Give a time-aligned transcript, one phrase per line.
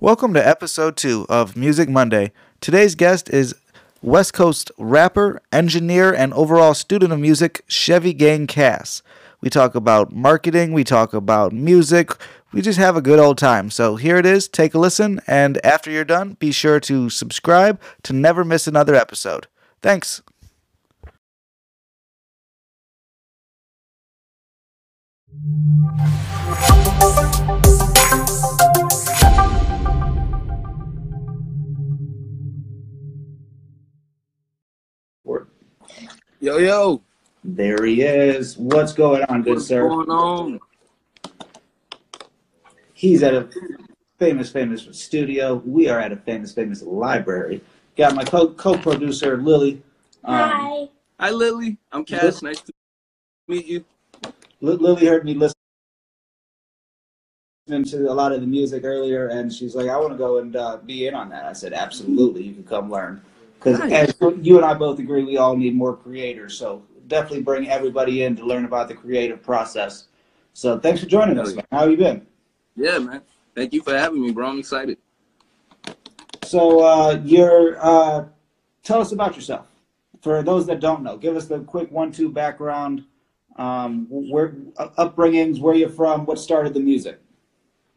[0.00, 2.30] Welcome to episode two of Music Monday.
[2.60, 3.52] Today's guest is
[4.00, 9.02] West Coast rapper, engineer, and overall student of music, Chevy Gang Cass.
[9.40, 12.12] We talk about marketing, we talk about music,
[12.52, 13.72] we just have a good old time.
[13.72, 17.80] So here it is, take a listen, and after you're done, be sure to subscribe
[18.04, 19.48] to never miss another episode.
[19.82, 20.22] Thanks.
[36.40, 37.02] Yo, yo.
[37.42, 38.56] There he is.
[38.56, 39.88] What's going on, good What's sir?
[39.88, 40.60] going on?
[42.94, 43.48] He's at a
[44.20, 45.56] famous, famous studio.
[45.66, 47.60] We are at a famous, famous library.
[47.96, 49.82] Got my co co-producer Lily.
[50.22, 50.88] Um, Hi.
[51.18, 51.76] Hi, Lily.
[51.90, 52.40] I'm Cass.
[52.40, 52.72] Nice to
[53.48, 53.84] meet you.
[54.60, 55.54] Li- Lily heard me listening
[57.84, 60.54] to a lot of the music earlier, and she's like, "I want to go and
[60.54, 63.22] uh, be in on that." I said, "Absolutely, you can come learn."
[63.58, 63.92] Because Nice.
[63.92, 66.56] as you and I both agree, we all need more creators.
[66.56, 70.06] So definitely bring everybody in to learn about the creative process.
[70.52, 71.64] So thanks for joining us, man.
[71.72, 72.26] How you been?
[72.76, 73.22] Yeah, man.
[73.54, 74.48] Thank you for having me, bro.
[74.48, 74.98] I'm excited.
[76.44, 78.26] So uh, you're uh,
[78.82, 79.66] tell us about yourself.
[80.22, 83.04] For those that don't know, give us the quick one-two background,
[83.56, 87.20] um, where uh, upbringings, where you're from, what started the music.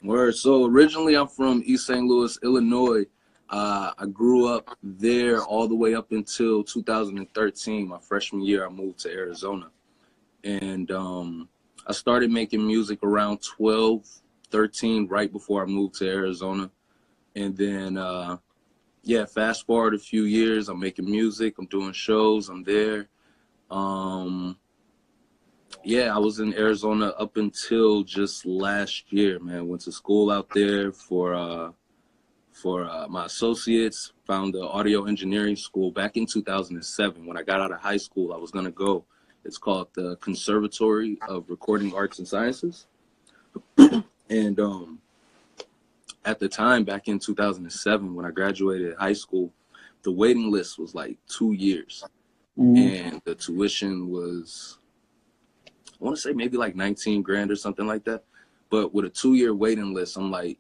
[0.04, 0.36] Word.
[0.36, 2.04] So originally, I'm from East St.
[2.04, 3.06] Louis, Illinois.
[3.52, 7.86] Uh, I grew up there all the way up until 2013.
[7.86, 9.70] My freshman year, I moved to Arizona,
[10.46, 11.50] and um,
[11.86, 14.06] I started making music around 12,
[14.52, 16.72] 13, right before I moved to Arizona.
[17.36, 18.38] And then, uh,
[19.04, 23.10] yeah, fast forward a few years, I'm making music, I'm doing shows, I'm there.
[23.70, 24.58] Um,
[25.84, 29.68] yeah, I was in Arizona up until just last year, man.
[29.68, 31.72] Went to school out there for uh,
[32.62, 34.14] for uh, my associates.
[34.28, 37.26] Found the audio engineering school back in 2007.
[37.26, 39.04] When I got out of high school, I was gonna go.
[39.44, 42.86] It's called the Conservatory of Recording Arts and Sciences.
[44.30, 45.00] and um,
[46.24, 49.52] at the time, back in 2007, when I graduated high school,
[50.04, 52.04] the waiting list was like two years,
[52.58, 54.78] and the tuition was
[55.68, 58.24] I want to say maybe like 19 grand or something like that.
[58.70, 60.58] But with a two year waiting list, I'm like,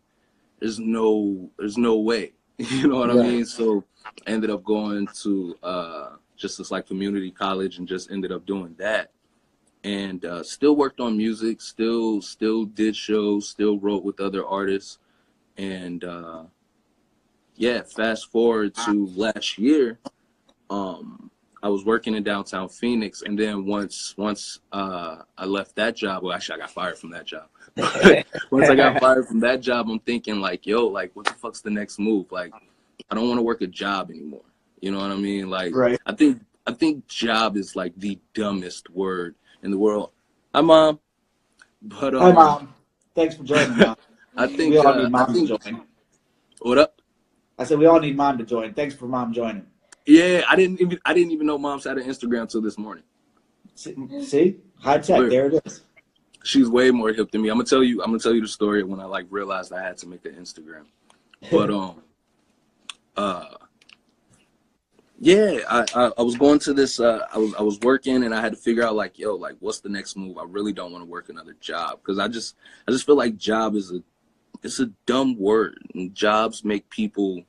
[0.61, 2.33] there's no, there's no way.
[2.69, 3.44] You know what I mean?
[3.44, 8.31] So I ended up going to uh, just this like community college and just ended
[8.31, 9.11] up doing that.
[9.83, 14.99] And uh, still worked on music, still, still did shows, still wrote with other artists.
[15.57, 16.44] And uh,
[17.55, 19.99] yeah, fast forward to last year,
[20.69, 21.31] um,
[21.63, 26.23] I was working in downtown Phoenix, and then once once uh, I left that job,
[26.23, 27.47] well, actually I got fired from that job.
[28.51, 31.61] once I got fired from that job, I'm thinking like, yo, like what the fuck's
[31.61, 32.31] the next move?
[32.31, 32.51] Like,
[33.09, 34.45] I don't want to work a job anymore.
[34.81, 35.49] You know what I mean?
[35.49, 35.99] Like, Right.
[36.05, 40.11] I think I think job is like the dumbest word in the world.
[40.55, 40.99] Hi, mom.
[41.81, 42.73] But um, Hi, mom.
[43.13, 43.95] Thanks for joining, mom.
[44.35, 45.81] I think we all uh, need mom to join.
[46.59, 47.01] what up?
[47.59, 48.73] I said we all need mom to join.
[48.73, 49.67] Thanks for mom joining.
[50.11, 53.05] Yeah, I didn't even I didn't even know moms had an Instagram till this morning.
[53.75, 55.29] See, high tech.
[55.29, 55.83] There it is.
[56.44, 57.47] she's way more hip than me.
[57.47, 58.01] I'm gonna tell you.
[58.01, 60.33] I'm gonna tell you the story when I like realized I had to make an
[60.33, 60.83] Instagram.
[61.49, 62.01] But um,
[63.16, 63.45] uh,
[65.17, 66.99] yeah, I, I I was going to this.
[66.99, 69.55] Uh, I was I was working and I had to figure out like, yo, like
[69.61, 70.38] what's the next move?
[70.38, 73.38] I really don't want to work another job because I just I just feel like
[73.38, 74.03] job is a
[74.61, 77.45] it's a dumb word and jobs make people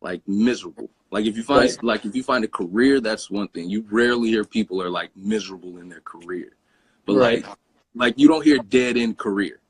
[0.00, 0.90] like miserable.
[1.12, 1.82] Like if you find Right.
[1.84, 3.68] like if you find a career, that's one thing.
[3.68, 6.56] You rarely hear people are like miserable in their career.
[7.04, 7.44] But Right.
[7.44, 7.56] like
[7.94, 9.60] like you don't hear dead end career.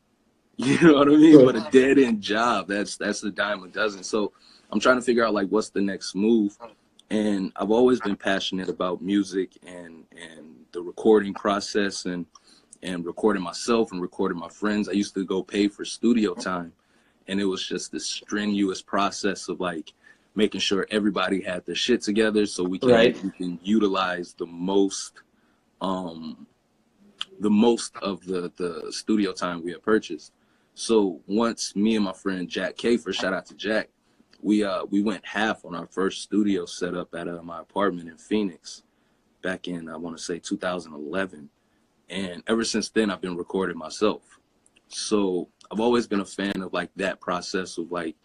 [0.59, 1.39] You know what I mean?
[1.39, 1.47] Right.
[1.47, 4.05] But a dead end job, that's that's the dime a dozen.
[4.05, 4.33] So
[4.71, 6.57] I'm trying to figure out like what's the next move.
[7.11, 12.27] And I've always been passionate about music and and the recording process and
[12.85, 14.89] and recording myself and recording my friends.
[14.89, 16.73] I used to go pay for studio time
[17.27, 19.93] and it was just this strenuous process of like
[20.35, 23.23] making sure everybody had their shit together so we can Right.
[23.23, 25.23] we can utilize the most
[25.81, 26.47] um
[27.41, 30.33] the most of the the studio time we had purchased.
[30.75, 33.89] So once me and my friend Jack Kafer, shout out to Jack,
[34.41, 38.17] we uh we went half on our first studio setup at uh, my apartment in
[38.17, 38.83] Phoenix
[39.43, 41.49] back in I want to say 2011.
[42.09, 44.39] And ever since then I've been recording myself.
[44.89, 48.17] So I've always been a fan of like that process of like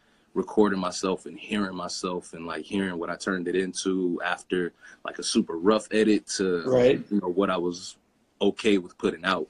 [0.41, 4.71] recording myself and hearing myself and like hearing what I turned it into after
[5.03, 7.03] like a super rough edit to Right.
[7.09, 7.97] you know what I was
[8.39, 9.47] okay with putting out.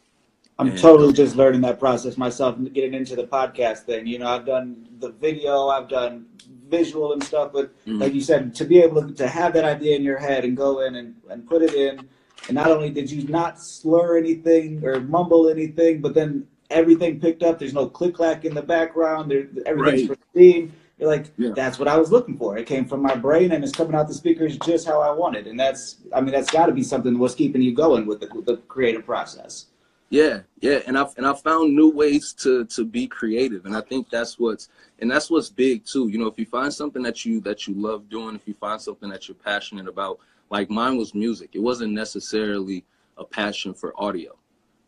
[0.57, 4.07] I'm And- totally just learning that process myself and getting into the podcast thing.
[4.07, 6.25] You know, I've done the video, I've done
[6.69, 7.99] visual and stuff, but Mhm.
[7.99, 10.55] like you said, to be able to, to have that idea in your head and
[10.55, 11.99] go in and, and put it in,
[12.47, 17.43] and not only did you not slur anything or mumble anything, but then everything picked
[17.43, 17.59] up.
[17.59, 19.31] There's no click clack in the background.
[19.31, 20.19] There, everything's Right.
[20.33, 20.73] pristine.
[20.99, 21.51] You're like, Yeah.
[21.55, 22.57] that's what I was looking for.
[22.57, 25.45] It came from my brain and it's coming out the speakers just how I wanted.
[25.47, 28.29] And that's, I mean, that's got to be something what's keeping you going with the,
[28.33, 29.67] with the creative process.
[30.09, 33.81] Yeah, yeah, and I've and I found new ways to to be creative, and I
[33.81, 36.07] think that's what's and that's what's big too.
[36.07, 38.79] You know, if you find something that you that you love doing, if you find
[38.79, 41.49] something that you're passionate about, like mine was music.
[41.55, 42.85] It wasn't necessarily
[43.17, 44.37] a passion for audio.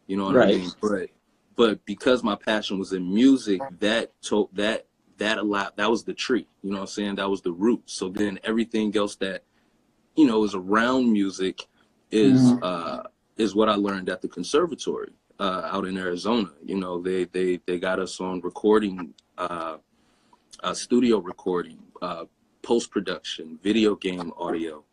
[0.08, 0.56] You know what Right.
[0.56, 0.70] I mean?
[0.82, 1.10] But
[1.60, 6.06] but because my passion was in music, that to, that that a lot that was
[6.06, 6.48] the tree.
[6.64, 7.16] You know what I'm saying?
[7.18, 7.84] That was the root.
[7.88, 9.44] So then everything else that
[10.16, 11.68] you know is around music
[12.12, 12.60] is Mhm.
[12.64, 13.04] uh
[13.38, 16.52] is what I learned at the conservatory uh, out in Arizona.
[16.66, 19.78] You know, they they they got us on recording, uh,
[20.64, 22.26] uh, studio recording, uh,
[22.64, 24.86] post production, video game audio,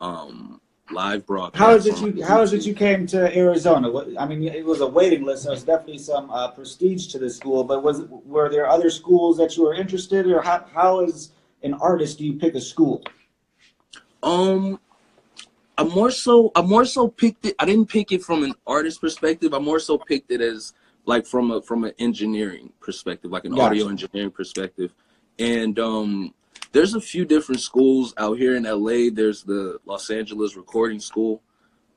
[0.00, 1.58] um, live broadcast.
[1.58, 2.24] How is it you?
[2.24, 3.90] How is it you came to Arizona?
[3.90, 5.44] What, I mean, it was a waiting list.
[5.44, 7.64] So there's definitely some uh, prestige to the school.
[7.64, 11.32] But was were there other schools that you were interested, in, or how, how as
[11.62, 13.02] an artist do you pick a school?
[14.22, 14.78] Um,
[15.78, 17.54] I more so I more so picked it.
[17.58, 19.54] I didn't pick it from an artist perspective.
[19.54, 20.72] I more so picked it as
[21.06, 23.66] like from a from an engineering perspective, like an Gotcha.
[23.66, 24.94] audio engineering perspective.
[25.38, 26.34] And um,
[26.72, 29.10] there's a few different schools out here in LA.
[29.12, 31.42] There's the Los Angeles Recording School.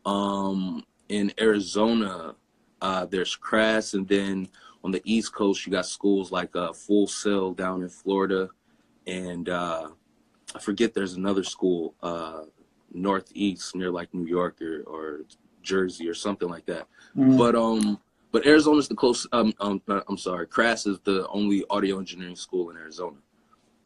[0.05, 2.35] Um, in Arizona,
[2.81, 4.49] uh, there's CRAS, and then
[4.83, 8.49] on the East Coast, you got schools like uh, Full Sail down in Florida,
[9.07, 9.89] and uh,
[10.53, 12.41] I forget there's another school uh,
[12.91, 15.21] northeast near like New York or, or
[15.61, 16.87] Jersey or something like that.
[17.15, 17.37] Mm.
[17.37, 17.99] But um,
[18.31, 19.25] but Arizona's the close.
[19.31, 23.17] Um, um, uh, I'm sorry, CRAS is the only audio engineering school in Arizona,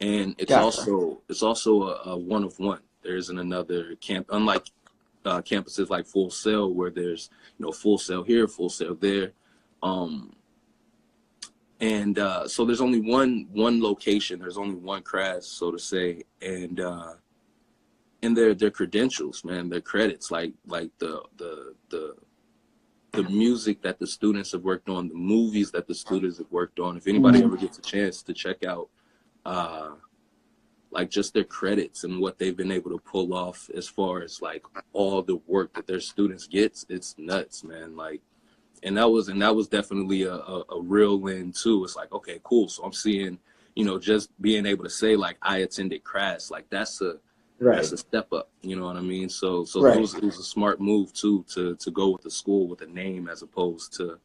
[0.00, 0.62] and it's Gotcha.
[0.62, 2.80] also it's also a, a one of one.
[3.02, 4.66] There isn't another camp, unlike
[5.24, 9.32] uh, campuses like Full Sail where there's you know Full Sail here, Full Sail there.
[9.82, 10.34] Um,
[11.80, 14.38] and uh, so there's only one one location.
[14.38, 17.14] There's only one CRAS, so to say, and uh,
[18.22, 22.14] and their their credentials, man, their credits, like like the the the
[23.12, 26.78] the music that the students have worked on, the movies that the students have worked
[26.78, 26.96] on.
[26.96, 27.44] If anybody Mhm.
[27.46, 28.88] ever gets a chance to check out,
[29.44, 29.90] uh,
[30.90, 34.42] like just their credits and what they've been able to pull off as far as
[34.42, 37.96] like all the work that their students gets, it's nuts, man.
[37.96, 38.20] Like,
[38.82, 41.84] and that was and that was definitely a, a, a real win too.
[41.84, 42.68] It's like, okay, cool.
[42.68, 43.38] So I'm seeing,
[43.74, 47.16] you know, just being able to say like I attended CRAS, like that's a
[47.62, 47.76] Right.
[47.76, 48.48] that's a step up.
[48.62, 49.28] You know what I mean?
[49.28, 49.96] So so Right.
[49.98, 52.80] it, was, it was a smart move too to to go with the school with
[52.80, 54.18] a name as opposed to,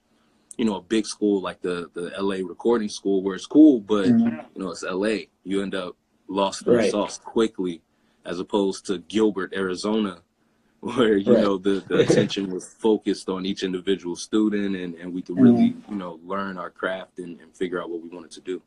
[0.57, 4.07] you know, a big school like the the LA recording school where it's cool, but
[4.07, 4.46] Mhm.
[4.56, 5.28] you know it's LA.
[5.44, 5.96] You end up
[6.28, 6.92] lost in the Right.
[6.92, 7.81] sauce quickly,
[8.25, 10.22] as opposed to Gilbert, Arizona,
[10.80, 11.44] where you Right.
[11.44, 15.72] know the, the attention was focused on each individual student and, and we could really
[15.72, 15.92] Mm-hmm.
[15.92, 18.62] you know learn our craft and, and figure out what we wanted to do.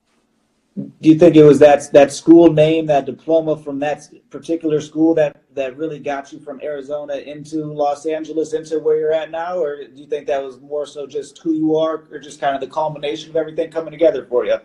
[0.78, 5.12] Do you think it was that that school name, that diploma from that particular school
[5.14, 9.58] that that really got you from Arizona into Los Angeles, into where you're at now,
[9.58, 12.54] or do you think that was more so just who you are, or just kind
[12.54, 14.56] of the culmination of everything coming together for you?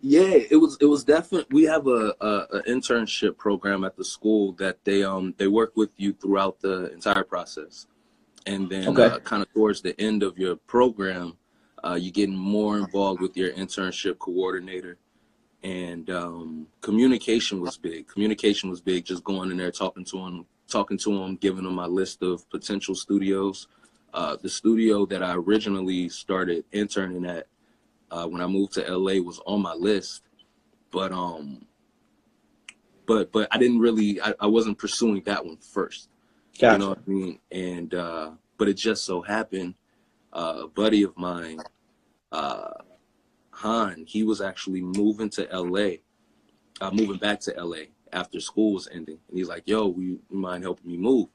[0.00, 2.28] Yeah, it was it was definitely we have a, a,
[2.58, 6.92] a internship program at the school that they um they work with you throughout the
[6.92, 7.86] entire process,
[8.46, 9.04] and then Okay.
[9.04, 11.36] uh, kind of towards the end of your program,
[11.84, 14.98] uh, you get more involved with your internship coordinator,
[15.62, 18.06] and um, communication was big.
[18.08, 19.04] Communication was big.
[19.04, 22.48] Just going in there talking to him, talking to him, giving him my list of
[22.50, 23.68] potential studios.
[24.14, 27.46] Uh, the studio that I originally started interning at
[28.10, 30.22] uh, when I moved to LA was on my list,
[30.90, 31.66] but um,
[33.06, 36.08] but but I didn't really I, I wasn't pursuing that one first.
[36.58, 36.72] Gotcha.
[36.72, 37.38] You know what I mean?
[37.50, 39.74] And uh, but it just so happened,
[40.32, 41.60] uh, a buddy of mine,
[42.32, 42.70] uh,
[43.58, 45.96] Han, he was actually moving to LA,
[46.80, 50.20] uh, moving back to LA after school was ending, and he's like, "Yo, will you
[50.30, 51.28] mind helping me move?"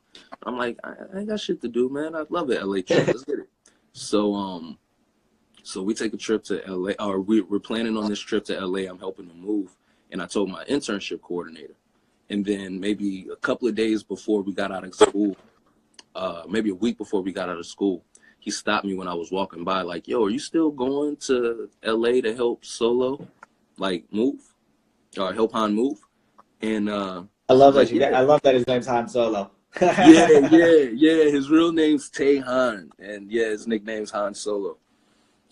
[0.44, 2.16] I'm like, "I, I ain't got shit to do, man.
[2.16, 3.08] I love it, LA trip.
[3.08, 3.50] Let's get it."
[3.92, 4.78] So um,
[5.64, 8.66] so we take a trip to LA, or we, we're planning on this trip to
[8.66, 8.90] LA.
[8.90, 9.76] I'm helping him move,
[10.12, 11.76] and I told my internship coordinator.
[12.30, 15.36] And then maybe a couple of days before we got out of school,
[16.16, 18.04] uh, maybe a week before we got out of school,
[18.44, 21.70] he stopped me when I was walking by, like, "Yo, are you still going to
[21.84, 23.26] LA to help Solo,
[23.78, 24.42] like move,
[25.18, 26.00] or help Han move?"
[26.62, 27.90] And uh, I love that.
[27.90, 28.20] You, yeah.
[28.20, 29.52] I love that his name's Han Solo.
[29.82, 31.24] yeah, yeah, yeah.
[31.32, 34.78] His real name's Tay Han, and yeah, his nickname's Han Solo.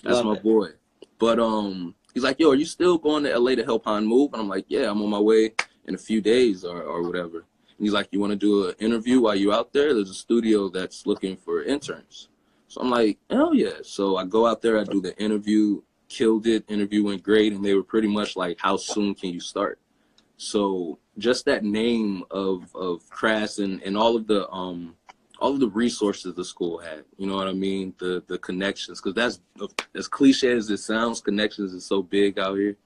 [0.03, 0.43] That's Love my it.
[0.43, 0.67] boy.
[1.17, 4.33] But um, he's like, "Yo, are you still going to LA to help Han move?"
[4.33, 5.53] And I'm like, "Yeah, I'm on my way
[5.85, 8.75] in a few days or or whatever." And he's like, "You want to do an
[8.79, 9.93] interview while you're out there?
[9.93, 12.27] There's a studio that's looking for interns."
[12.71, 16.47] So I'm like, "Hell yeah!" So I go out there, I do the interview, killed
[16.47, 16.63] it.
[16.69, 19.77] Interview went great, and they were pretty much like, "How soon can you start?"
[20.37, 24.95] So just that name of of CRAS and and all of the um
[25.39, 27.93] all of the resources the school had, you know what I mean?
[27.99, 29.41] The the connections, because that's
[29.93, 31.19] as cliche as it sounds.
[31.19, 32.77] Connections is so big out here.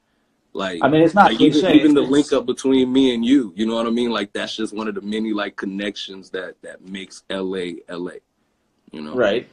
[0.53, 1.75] Like I mean, it's not like even, cliche.
[1.75, 4.09] even the it's- link up between me and you, you know what I mean?
[4.09, 8.17] Like that's just one of the many like connections that that makes LA LA.
[8.91, 9.47] You know, Right.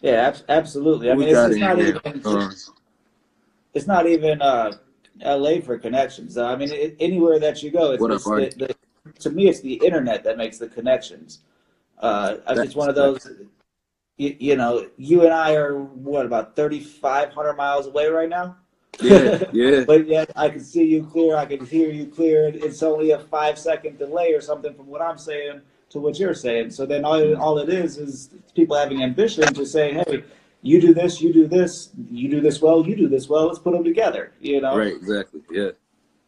[0.00, 1.10] Yeah, ab- absolutely.
[1.10, 2.50] I mean, it's, it's not even Uh,
[3.74, 4.72] it's not even uh,
[5.20, 5.60] L.A.
[5.60, 6.38] for connections.
[6.38, 9.48] I mean, it, anywhere that you go, it's, What up, it's the, the, to me,
[9.48, 11.40] it's the internet that makes the connections.
[11.98, 13.28] Uh, it's one of those.
[14.16, 18.28] You, you know, you and I are what about thirty five hundred miles away right
[18.28, 18.56] now.
[19.00, 19.84] yeah, yeah.
[19.84, 21.36] But yet I can see you clear.
[21.36, 22.48] I can hear you clear.
[22.48, 26.34] It's only a five second delay or something from what I'm saying to what you're
[26.34, 26.70] saying.
[26.70, 30.24] So then all, all it is is people having ambition to say, hey,
[30.62, 33.46] you do this, you do this, you do this well, you do this well.
[33.46, 34.32] Let's put them together.
[34.40, 34.76] You know.
[34.76, 35.42] Right, exactly.
[35.50, 35.70] Yeah.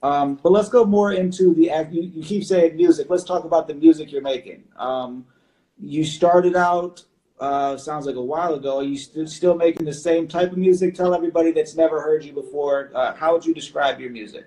[0.02, 1.92] Um, but let's go more into the act.
[1.92, 3.08] You, you keep saying music.
[3.08, 4.64] Let's talk about the music you're making.
[4.76, 5.26] Um,
[5.78, 7.04] you started out,
[7.38, 8.78] uh, sounds like a while ago.
[8.78, 10.96] Are you st- still making the same type of music?
[10.96, 12.90] Tell everybody that's never heard you before.
[12.94, 14.46] Uh, how would you describe your music?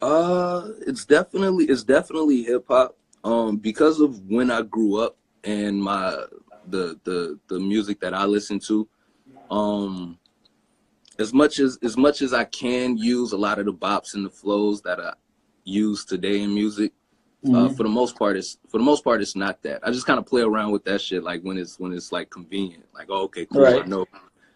[0.00, 2.96] Uh, it's definitely it's definitely hip hop.
[3.26, 6.16] Um, because of when I grew up and my
[6.68, 8.88] the the the music that I listen to,
[9.50, 10.16] um,
[11.18, 14.24] as much as as much as I can use a lot of the bops and
[14.24, 15.14] the flows that I
[15.64, 16.92] use today in music.
[17.52, 19.80] Uh, for the most part, it's for the most part, it's not that.
[19.86, 22.30] I just kind of play around with that shit, like when it's when it's like
[22.30, 22.84] convenient.
[22.94, 23.64] Like, oh, okay, cool.
[23.66, 24.06] I know,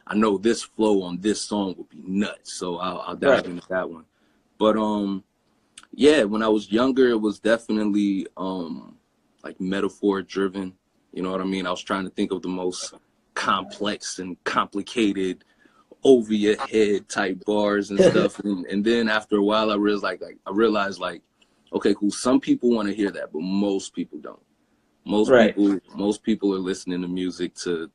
[0.07, 3.47] I know this flow on this song would be nuts, so I'll, I'll dive Right.
[3.47, 4.05] into that one.
[4.59, 5.25] But um,
[6.01, 8.97] yeah, when I was younger, it was definitely um
[9.45, 10.73] like metaphor driven.
[11.13, 11.67] You know what I mean?
[11.67, 12.95] I was trying to think of the most
[13.35, 15.45] complex and complicated
[16.03, 18.39] over your head type bars and stuff.
[18.41, 21.21] and, and then after a while I realized like, like I realized like,
[21.75, 24.43] okay, cool, some people want to hear that, but most people don't.
[25.05, 25.55] Most Right.
[25.55, 27.91] people most people are listening to music to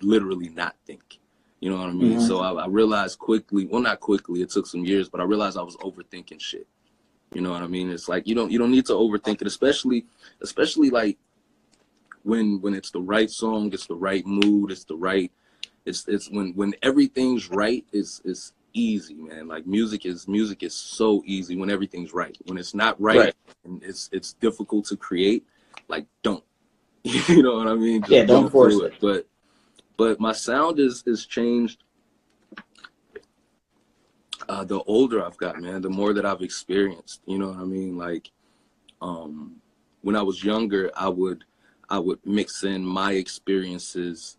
[0.00, 1.20] literally not think.
[1.60, 2.18] You know what I mean?
[2.18, 2.26] Mhm.
[2.26, 5.56] So I, I realized quickly, well not quickly, it took some years, but I realized
[5.56, 6.66] I was overthinking shit.
[7.34, 7.90] You know what I mean?
[7.90, 10.06] It's like you don't you don't need to overthink it, especially
[10.42, 11.18] especially like
[12.22, 15.30] when when it's the right song, it's the right mood, it's the right
[15.84, 19.48] it's it's when when everything's right it's it's easy, man.
[19.48, 22.36] Like music is music is so easy when everything's right.
[22.46, 23.34] When it's not right, Right.
[23.64, 25.44] and it's it's difficult to create,
[25.88, 26.44] like don't.
[27.04, 28.02] you know what I mean?
[28.02, 28.94] Just Yeah, don't force do it.
[29.00, 29.26] But
[29.96, 31.82] but my sound is is changed
[34.48, 37.20] uh, the older I've got, man, the more that I've experienced.
[37.26, 37.96] You know what I mean?
[37.96, 38.30] Like,
[39.00, 39.56] um,
[40.02, 41.44] when I was younger, I would
[41.88, 44.38] I would mix in my experiences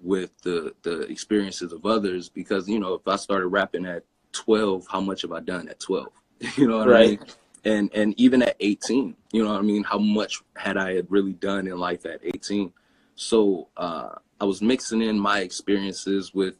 [0.00, 4.86] with the the experiences of others because you know if I started rapping at 12,
[4.90, 6.08] how much have I done at 12?
[6.56, 7.20] you know what I Right.
[7.20, 7.28] mean?
[7.64, 9.84] And and even at 18, you know what I mean?
[9.84, 12.72] How much had I had really done in life at 18?
[13.16, 16.56] So uh, I was mixing in my experiences with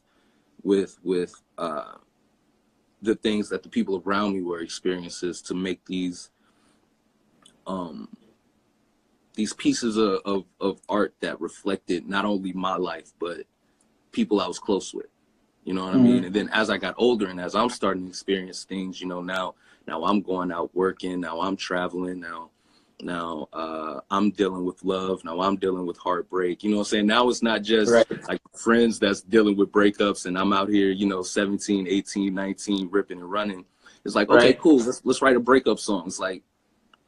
[0.63, 1.93] with with uh,
[3.01, 6.29] the things that the people around me were experiences to make these
[7.67, 8.09] um
[9.33, 13.45] these pieces of, of, of art that reflected not only my life but
[14.11, 15.07] people I was close with.
[15.63, 16.23] You know what I mean?
[16.25, 19.21] And then as I got older and as I'm starting to experience things, you know,
[19.21, 19.55] now
[19.87, 22.50] now I'm going out working, now I'm traveling, now
[23.03, 26.63] now uh I'm dealing with love, now I'm dealing with heartbreak.
[26.63, 27.07] You know what I'm saying?
[27.07, 28.05] Now it's not just Right.
[28.27, 32.89] like friends that's dealing with breakups and I'm out here, you know, 17, 18, 19
[32.91, 33.65] ripping and running.
[34.05, 34.59] It's like, okay, Right.
[34.59, 36.03] cool, let's let's write a breakup song.
[36.07, 36.43] It's like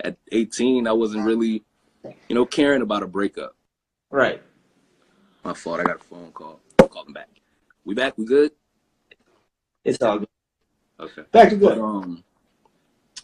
[0.04, 1.64] at 18 I wasn't really,
[2.04, 3.56] you know, caring about a breakup.
[4.12, 4.42] Right.
[5.44, 6.60] My fault, I got a phone call.
[6.80, 7.30] I'll call them back.
[7.86, 8.52] We back, we good?
[9.84, 10.28] It's all good.
[11.00, 11.24] Okay.
[11.32, 11.82] Back to But good.
[11.82, 12.24] um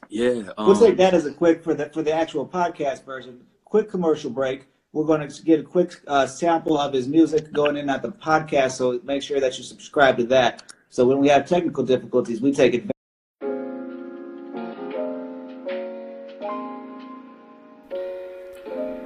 [0.09, 3.41] yeah, um, We'll take that as a quick for the for the actual podcast version.
[3.63, 4.67] Quick commercial break.
[4.91, 8.11] We're going to get a quick uh, sample of his music going in at the
[8.11, 8.71] podcast.
[8.71, 10.63] So make sure that you subscribe to that.
[10.89, 12.89] So when we have technical difficulties, we take it.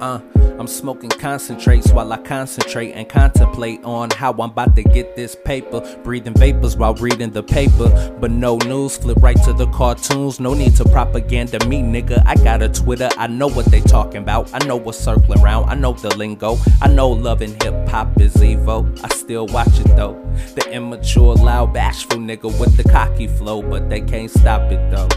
[0.00, 0.20] Uh,
[0.64, 5.36] I'm smoking concentrates while I concentrate and contemplate on how I'm about to get this
[5.36, 5.82] paper.
[6.02, 8.16] Breathing vapors while reading the paper.
[8.18, 10.40] But no news, flip right to the cartoons.
[10.40, 12.22] No need to propaganda me, nigga.
[12.24, 14.54] I got a Twitter, I know what they talking about.
[14.54, 16.56] I know what's circling around, I know the lingo.
[16.80, 18.98] I know love and hip hop is Evo.
[19.04, 20.14] I still watch it though.
[20.54, 25.08] The immature, loud, bashful nigga with the cocky flow, but they can't stop it though.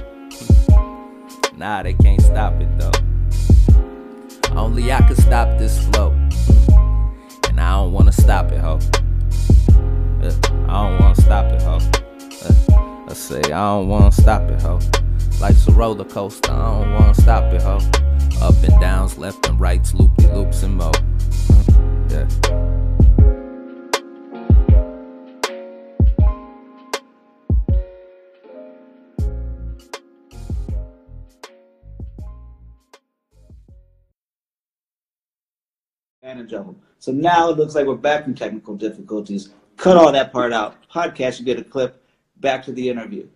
[1.56, 3.07] Nah, they can't stop it though.
[4.58, 6.12] Only I can stop this flow.
[7.48, 8.80] And I don't wanna stop it, ho.
[10.22, 10.34] Uh,
[10.68, 11.78] I don't wanna stop it, ho.
[11.78, 14.80] Uh, I say, I don't wanna stop it, ho.
[15.40, 17.78] Life's a roller coaster, I don't wanna stop it, ho.
[18.42, 20.92] Up and downs, left and rights, loopy loops and mo.
[22.10, 22.67] Yeah.
[36.38, 36.76] Manageable.
[37.00, 39.50] So now it looks like we're back from technical difficulties.
[39.76, 40.76] Cut all that part out.
[40.92, 42.04] Podcast, you get a clip.
[42.38, 43.28] Back to the interview.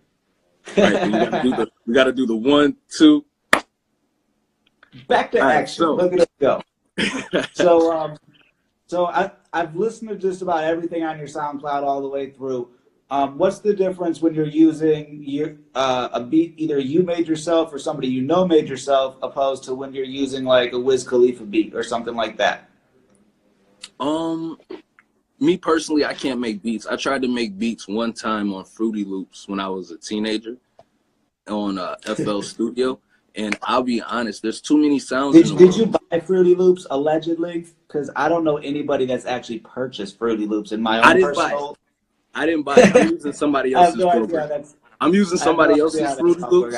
[0.76, 3.24] Right, we gotta do the we gotta do the one, two.
[5.08, 5.82] Back to All right, action.
[5.82, 6.62] so- Look at it go.
[7.52, 8.16] so um,
[8.86, 12.68] so I I've listened to just about everything on your SoundCloud all the way through.
[13.10, 17.72] Um, what's the difference when you're using your uh, a beat either you made yourself
[17.72, 21.44] or somebody you know made yourself, opposed to when you're using like a Wiz Khalifa
[21.44, 22.68] beat or something like that?
[24.00, 24.58] Um,
[25.42, 26.86] me personally, I can't make beats.
[26.86, 30.56] I tried to make beats one time on Fruity Loops when I was a teenager
[31.48, 33.00] on uh, FL Studio,
[33.34, 35.34] and I'll be honest, there's too many sounds.
[35.34, 37.66] Did, did you buy Fruity Loops allegedly?
[37.86, 41.34] Because I don't know anybody that's actually purchased Fruity Loops in my own I didn't
[41.34, 41.76] buy personal.
[42.34, 42.96] I didn't buy it.
[42.96, 44.12] I'm using somebody else's no idea.
[44.12, 44.48] how program.
[44.48, 46.76] That's, I'm using somebody else's idea how that Fruity Loops.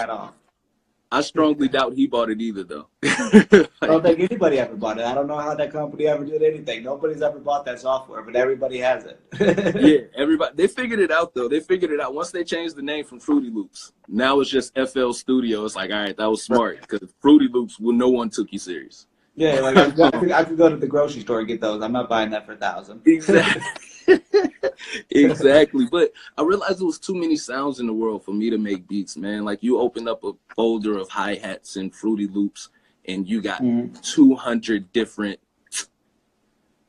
[1.14, 2.88] I strongly doubt he bought it either, though.
[3.04, 5.04] I don't think anybody ever bought it.
[5.04, 6.82] I don't know how that company ever did anything.
[6.82, 9.20] Nobody's ever bought that software, but everybody has it.
[9.80, 11.46] yeah, everybody they figured it out though.
[11.46, 13.92] They figured it out once they changed the name from Fruity Loops.
[14.08, 15.64] Now it's just FL Studio.
[15.64, 18.58] It's like, all right, that was smart because Fruity Loops, well, no one took you
[18.58, 19.06] serious.
[19.36, 21.80] Yeah, like I, I, could, I could go to the grocery store and get those.
[21.80, 23.02] I'm not buying that for a thousand.
[23.06, 23.62] Exactly.
[25.10, 25.86] exactly.
[25.90, 28.86] But I realized there was too many sounds in the world for me to make
[28.88, 29.44] beats, man.
[29.44, 32.70] Like you open up a folder of hi hats and Fruity Loops,
[33.06, 34.00] and you got Mhm.
[34.02, 35.38] 200 different.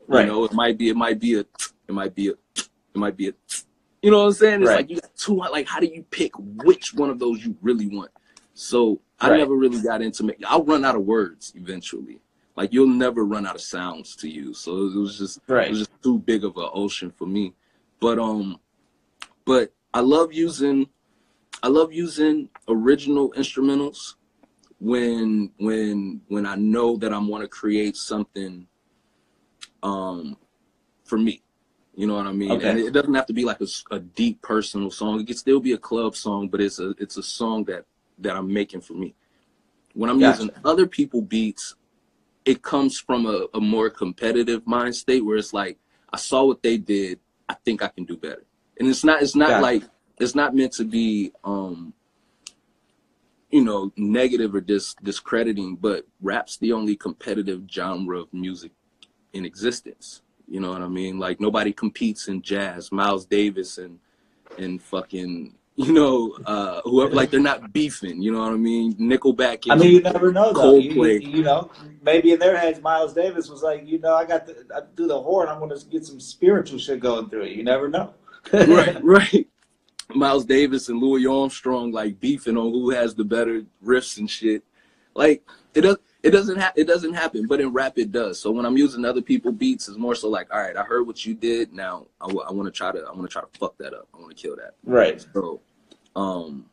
[0.06, 0.22] Right.
[0.22, 3.16] You know, it might be, it might be a, it might be a, it might
[3.16, 3.32] be a.
[4.02, 4.62] You know what I'm saying?
[4.62, 4.76] It's Right.
[4.76, 5.36] like you got two.
[5.36, 8.10] Like, how do you pick which one of those you really want?
[8.54, 9.38] So I Right.
[9.38, 10.32] never really got into.
[10.46, 12.20] I'll run out of words eventually.
[12.56, 14.58] Like you'll never run out of sounds to use.
[14.58, 17.54] So it was just it was just too big of an ocean for me.
[18.00, 18.58] But um,
[19.44, 20.88] but I love using,
[21.62, 24.14] I love using original instrumentals
[24.80, 28.66] when when when I know that I'm want to create something
[29.82, 30.36] um
[31.04, 31.42] for me.
[31.94, 32.50] You know what I mean?
[32.52, 32.68] Okay.
[32.68, 35.20] And it doesn't have to be like a, a deep personal song.
[35.20, 37.84] It can still be a club song, but it's a it's a song that
[38.18, 39.14] that I'm making for me.
[39.94, 40.42] When I'm Gotcha.
[40.42, 41.74] using other people beats,
[42.46, 45.78] it comes from a, a more competitive mind state where it's like
[46.12, 48.44] I saw what they did, I think I can do better.
[48.78, 49.62] And it's not it's not Gotcha.
[49.62, 49.82] like
[50.18, 51.92] it's not meant to be um
[53.50, 58.70] you know negative or dis discrediting, but rap's the only competitive genre of music
[59.32, 60.22] in existence.
[60.48, 61.18] You know what I mean?
[61.18, 62.92] Like nobody competes in jazz.
[62.92, 63.98] Miles Davis and
[64.56, 68.20] and fucking you know uh whoever like they're not beefing.
[68.20, 68.94] You know what I mean?
[68.94, 69.70] Nickelback.
[69.70, 70.76] I mean, you never know though.
[70.76, 71.22] You, Coldplay.
[71.22, 71.70] you, you know,
[72.02, 75.06] maybe in their heads, Miles Davis was like, you know, I got the, I do
[75.06, 75.48] the horn.
[75.48, 77.52] I'm going to get some spiritual shit going through it.
[77.52, 78.14] You never know.
[78.52, 79.48] right, right.
[80.14, 84.62] Miles Davis and Louis Armstrong like beefing on who has the better riffs and shit.
[85.14, 85.42] Like
[85.74, 85.96] it does.
[86.26, 88.40] It doesn't ha- it doesn't happen, but in rap it does.
[88.40, 91.06] So when I'm using other people beats, it's more so like, all right, I heard
[91.06, 91.72] what you did.
[91.72, 94.08] Now I want to try to I want to try to fuck that up.
[94.12, 94.74] I want to kill that.
[94.84, 95.24] Right.
[95.34, 95.60] So,
[96.16, 96.66] um,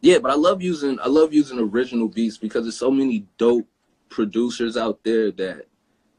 [0.00, 3.68] yeah, but I love using I love using original beats because there's so many dope
[4.08, 5.66] producers out there that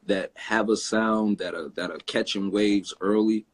[0.06, 3.46] that have a sound that are that are catching waves early,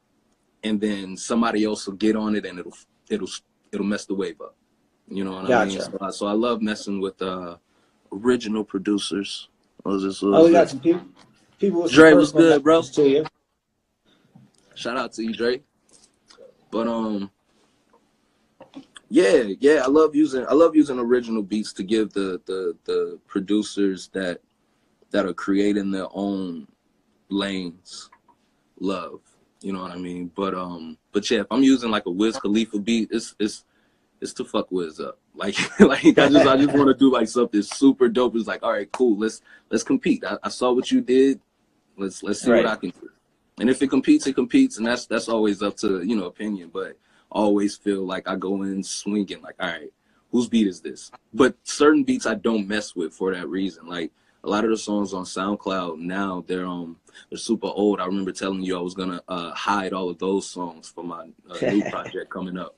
[0.63, 2.77] and then somebody else will get on it and it'll
[3.09, 3.29] it'll
[3.73, 4.57] it'll mess the wave up.
[5.09, 5.79] You know what I mean?
[5.79, 5.85] Gotcha.
[5.91, 7.57] So, I- so I love messing with uh
[8.13, 9.49] original producers.
[9.85, 11.03] Was this- Oh, was we got some people.
[11.59, 12.83] People some Dre, personal good, bro?
[12.83, 13.27] To you.
[14.75, 15.63] Shout out to you, Dre.
[16.71, 17.31] But um,
[19.09, 23.19] yeah, yeah, I love using I love using original beats to give the the the
[23.27, 24.41] producers that
[25.11, 26.67] that are creating their own
[27.29, 28.09] lanes
[28.79, 29.21] love.
[29.61, 30.31] You know what I mean?
[30.35, 33.65] But um, but yeah, if I'm using like a Wiz Khalifa beat, it's it's
[34.21, 35.19] it's to fuck Wiz up.
[35.35, 38.37] Like like I just I just want to do like something super dope.
[38.37, 39.19] It's like all right, cool.
[39.19, 40.25] Let's let's compete.
[40.25, 41.41] I, I saw what you did.
[41.97, 42.65] Let's let's see Right.
[42.65, 43.11] what I can do.
[43.61, 46.71] And if it competes, it competes, and that's that's always up to you know opinion.
[46.73, 46.97] But
[47.33, 49.43] I always feel like I go in swinging.
[49.43, 49.93] Like all right,
[50.33, 51.11] whose beat is this?
[51.33, 53.87] But certain beats I don't mess with for that reason.
[53.87, 54.13] Like
[54.43, 56.97] a lot of the songs on SoundCloud now they're um
[57.29, 58.01] they're super old.
[58.01, 61.29] I remember telling you I was gonna uh, hide all of those songs for my
[61.51, 62.75] uh, new project coming up,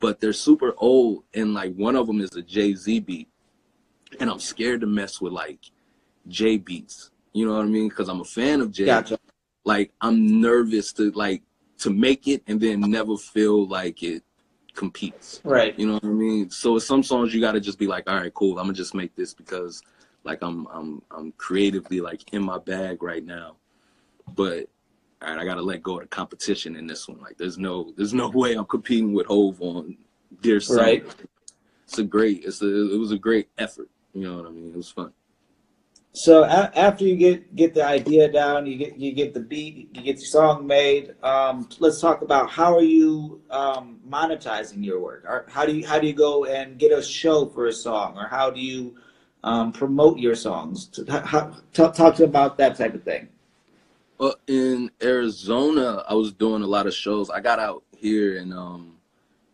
[0.00, 3.28] but they're super old, and like one of them is a Jay Z beat,
[4.18, 5.60] and I'm scared to mess with like
[6.26, 7.10] Jay beats.
[7.32, 7.88] You know what I mean?
[7.88, 8.86] Because I'm a fan of Jay.
[8.86, 9.18] Gotcha.
[9.64, 11.42] Like I'm nervous to like
[11.78, 14.22] to make it and then never feel like it
[14.74, 15.40] competes.
[15.44, 15.78] Right.
[15.78, 16.50] You know what I mean?
[16.50, 18.58] So with some songs you gotta just be like, all right, cool.
[18.58, 19.82] I'm gonna just make this because
[20.24, 23.56] like I'm I'm I'm creatively like in my bag right now.
[24.34, 24.68] But
[25.22, 27.20] all right, I gotta let go of the competition in this one.
[27.20, 29.96] Like there's no there's no way I'm competing with Hove on
[30.40, 30.78] Dear Son.
[30.78, 31.06] Right.
[31.84, 33.88] It's a great it's a it was a great effort.
[34.14, 34.70] You know what I mean?
[34.70, 35.12] It was fun.
[36.12, 39.90] So a- after you get get the idea down, you get you get the beat,
[39.94, 41.14] you get the song made.
[41.22, 45.24] Um, let's talk about how are you um, monetizing your work?
[45.26, 48.16] Or how do you how do you go and get a show for a song,
[48.16, 48.96] or how do you
[49.44, 50.86] um, promote your songs?
[50.88, 53.28] To- How, talk, talk to about that type of thing.
[54.20, 57.30] Well, in Arizona, I was doing a lot of shows.
[57.30, 58.98] I got out here in um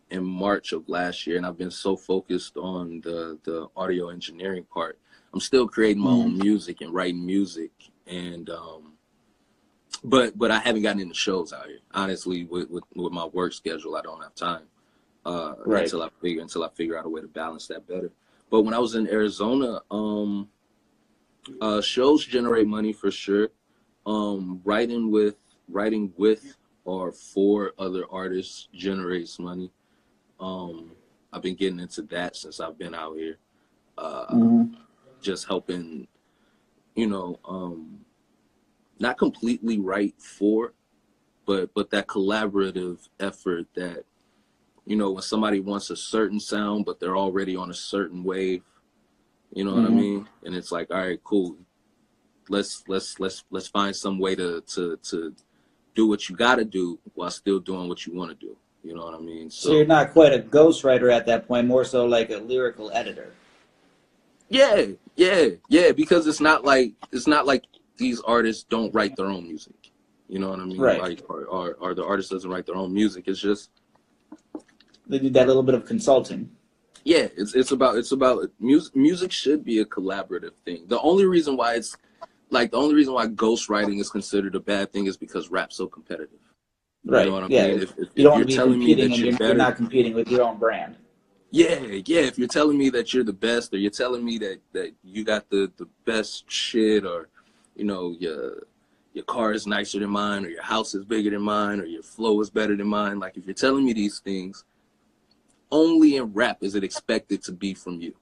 [0.09, 4.65] in March of last year, and I've been so focused on the the audio engineering
[4.65, 4.99] part.
[5.33, 7.71] I'm still creating my own music and writing music,
[8.07, 8.95] and um,
[10.03, 11.79] but but I haven't gotten into shows out here.
[11.93, 14.63] Honestly, with with, with my work schedule, I don't have time
[15.25, 15.83] uh, Right.
[15.85, 18.11] until I figure until I figure out a way to balance that better.
[18.49, 20.49] But when I was in Arizona, um,
[21.61, 23.47] uh, shows generate money for sure
[24.07, 25.35] um writing with
[25.69, 29.71] writing with or for other artists generates money.
[30.39, 30.93] Um
[31.33, 33.37] i've been getting into that since i've been out here.
[33.97, 34.25] Uh
[35.21, 36.07] just helping
[36.95, 37.99] you know um
[38.99, 40.73] not completely write for
[41.45, 44.05] but but that collaborative effort that
[44.85, 48.63] you know when somebody wants a certain sound but they're already on a certain wave
[49.53, 49.95] you know what i Mhm.
[49.95, 50.29] mean?
[50.45, 51.57] And it's like all right cool
[52.49, 55.33] let's let's let's let's find some way to to to
[55.95, 58.93] do what you got to do while still doing what you want to do you
[58.95, 62.05] know what i mean So you're not quite a ghostwriter at that point, more so
[62.05, 63.31] like a lyrical editor.
[64.49, 67.63] yeah yeah yeah because it's not like it's not like
[67.97, 69.91] these artists don't write their own music
[70.29, 71.01] you know what i mean Right.
[71.01, 73.71] like or, or, or the artist doesn't write their own music it's just
[75.07, 76.49] They do that little bit of consulting.
[77.03, 81.25] yeah it's it's about it's about music music should be a collaborative thing the only
[81.25, 81.97] reason why it's
[82.49, 85.87] like the only reason why ghostwriting is considered a bad thing is because rap's so
[85.87, 86.39] competitive
[87.05, 87.25] Right.
[87.25, 87.67] you know what i yeah.
[87.67, 89.25] mean if, if, you don't if want to be you're telling me competing, that you're
[89.27, 90.97] you're, better you're not competing with your own brand.
[91.49, 92.21] Yeah, yeah.
[92.21, 95.23] If you're telling me that you're the best, or you're telling me that that you
[95.23, 97.29] got the the best shit, or
[97.75, 98.63] you know your
[99.13, 102.03] your car is nicer than mine, or your house is bigger than mine, or your
[102.03, 103.19] flow is better than mine.
[103.19, 104.65] Like if you're telling me these things,
[105.71, 108.13] only in rap is it expected to be from you.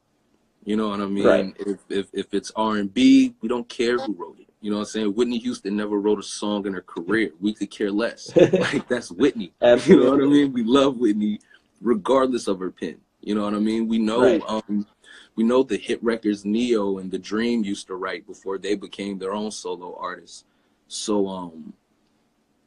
[0.65, 1.25] You know what I mean?
[1.25, 1.53] Right.
[1.59, 4.47] If if if it's R and B, we don't care who wrote it.
[4.61, 5.13] You know what I'm saying?
[5.13, 7.29] Whitney Houston never wrote a song in her career.
[7.39, 8.35] We could care less.
[8.35, 9.53] like that's Whitney.
[9.85, 10.51] You know what I mean?
[10.51, 11.39] We love Whitney
[11.81, 12.97] regardless of her pen.
[13.21, 13.87] You know what I mean?
[13.87, 14.41] We know Right.
[14.47, 14.87] um
[15.35, 19.19] we know the hit records Ne-Yo and The Dream used to write before they became
[19.19, 20.45] their own solo artists.
[20.87, 21.73] So um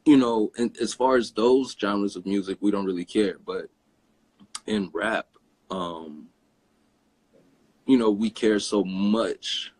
[0.05, 3.65] you know, and as far as those genres of music, we don't really care, but
[4.67, 5.27] in rap,
[5.69, 6.28] um
[7.89, 9.73] you know, we care so much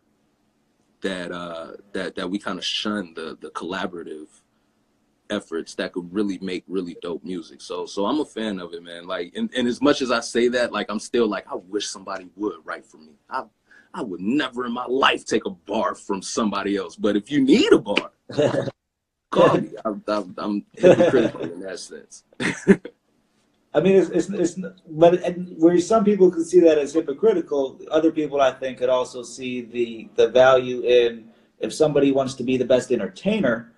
[1.02, 4.28] that uh that that we kind of shun the the collaborative
[5.30, 7.62] efforts that could really make really dope music.
[7.62, 9.06] So so I'm a fan of it, man.
[9.06, 11.88] Like and, and as much as I say that, like I'm still like I wish
[11.88, 13.14] somebody would write for me.
[13.30, 13.44] I
[13.94, 16.96] I would never in my life take a bar from somebody else.
[16.96, 18.12] But if you need a bar,
[19.32, 19.70] call me.
[19.86, 22.24] I'm, I'm, I'm hypocritical in that sense.
[23.74, 27.80] I mean, it's, it's, it's but and where some people could see that as hypocritical,
[27.92, 31.30] other people I think could also see the the value in
[31.60, 33.72] if somebody wants to be the best entertainer,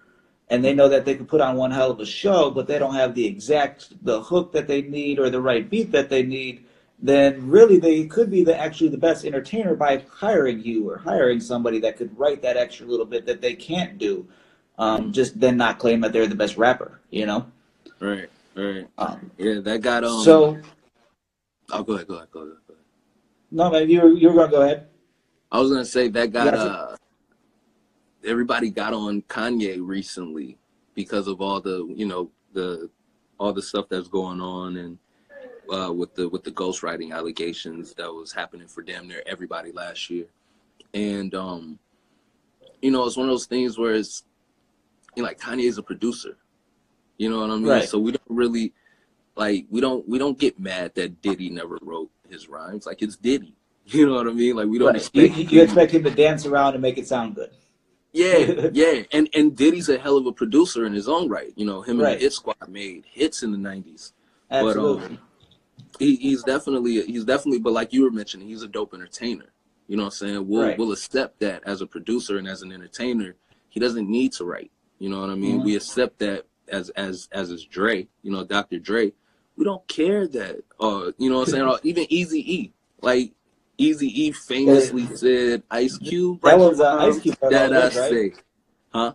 [0.49, 2.79] and they know that they could put on one hell of a show, but they
[2.79, 6.23] don't have the exact the hook that they need or the right beat that they
[6.23, 6.65] need,
[7.01, 11.39] then really they could be the actually the best entertainer by hiring you or hiring
[11.39, 14.27] somebody that could write that extra little bit that they can't do.
[14.77, 17.45] Um, just then not claim that they're the best rapper, you know.
[17.99, 18.87] Right, right.
[18.97, 20.23] Um, Yeah, that got um.
[20.23, 20.59] so
[21.71, 22.57] oh, go ahead, go ahead, go ahead.
[22.67, 22.85] Go ahead.
[23.51, 24.87] no, man, you're you're gonna go ahead.
[25.51, 26.95] I was gonna say that got uh
[28.25, 30.57] everybody got on Kanye recently
[30.93, 32.89] because of all the you know the
[33.39, 34.97] all the stuff that's going on and
[35.71, 40.09] uh, with the with the ghostwriting allegations that was happening for damn near everybody last
[40.09, 40.25] year,
[40.93, 41.79] and um,
[42.81, 44.23] you know, it's one of those things where it's
[45.15, 46.37] you know, like Kanye's a producer,
[47.21, 47.67] you know what I mean?
[47.67, 47.87] Right.
[47.87, 48.73] So we don't really
[49.35, 52.87] like we don't we don't get mad that Diddy never wrote his rhymes.
[52.87, 53.53] Like it's Diddy,
[53.85, 54.55] you know what I mean?
[54.55, 54.95] Like we don't Right.
[54.95, 57.51] expect You, you expect him to dance around and make it sound good.
[58.11, 61.53] yeah, yeah, and and Diddy's a hell of a producer in his own right.
[61.55, 62.17] You know, him and Right.
[62.17, 64.13] the Hit Squad made hits in the '90s.
[64.49, 65.01] Absolutely.
[65.01, 65.19] But um,
[65.99, 69.53] he, he's definitely he's definitely, but like you were mentioning, he's a dope entertainer.
[69.87, 70.47] You know what I'm saying?
[70.47, 70.77] We'll Right.
[70.79, 73.35] we'll accept that as a producer and as an entertainer.
[73.69, 74.71] He doesn't need to write.
[74.97, 75.59] You know what I mean?
[75.61, 75.65] Mhm.
[75.65, 78.07] We accept that as as as is Dre.
[78.23, 78.79] You know, Dr.
[78.79, 79.13] Dre.
[79.55, 80.63] We don't care that.
[80.79, 81.67] Uh, you know what I'm saying?
[81.67, 82.73] Or even Easy E.
[83.01, 83.33] Like
[83.77, 87.91] Easy E famously said, "Ice Cube." That was, uh, Ice Cube that I right?
[87.91, 88.33] say.
[88.93, 89.13] Huh?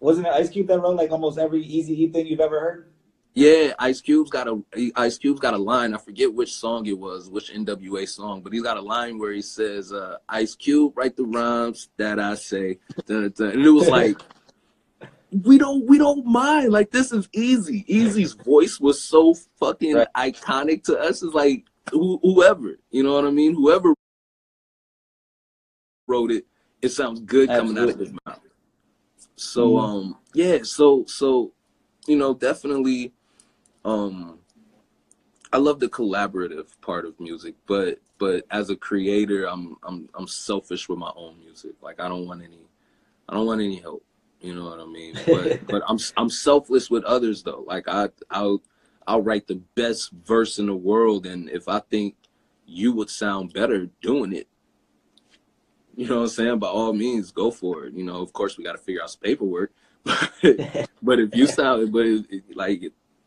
[0.00, 2.92] Wasn't it Ice Cube that wrote like almost every Easy E thing you've ever heard?
[3.36, 4.62] Yeah, Ice Cube's got a
[4.96, 5.92] Ice Cube's got a line.
[5.92, 9.32] I forget which song it was, which NWA song, but he's got a line where
[9.32, 14.22] he says, uh, "Ice Cube, write the rhymes that I say," and it was like,
[15.30, 16.72] we don't we don't mind.
[16.72, 17.84] Like this is easy.
[17.88, 20.08] Eazy's voice was so fucking Right.
[20.14, 21.22] iconic to us.
[21.22, 23.54] It's like who, whoever, you know what I mean?
[23.54, 23.94] Whoever
[26.08, 26.46] wrote it,
[26.82, 28.40] it sounds good coming out of his mouth.
[29.36, 29.82] So Mhm.
[29.82, 31.52] um yeah, so so
[32.06, 33.12] you know, definitely
[33.84, 34.38] um
[35.52, 40.28] I love the collaborative part of music, but but as a creator, I'm I'm I'm
[40.28, 41.72] selfish with my own music.
[41.82, 42.60] Like I don't want any
[43.28, 44.04] I don't want any help.
[44.46, 45.14] You know what I mean?
[45.26, 47.64] But but I'm I'm selfless with others though.
[47.66, 48.62] Like I I'll
[49.06, 52.14] I'll write the best verse in the world and if I think
[52.64, 54.48] you would sound better doing it,
[55.96, 56.58] you know what I'm saying?
[56.60, 57.94] By all means, go for it.
[57.94, 59.72] You know, of course we got to figure out some paperwork.
[60.42, 62.82] But but if you sound, but it, it- like,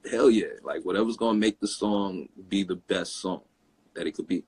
[0.10, 3.42] hell yeah, like whatever's gonna make the song be the best song
[3.94, 4.44] that it could be.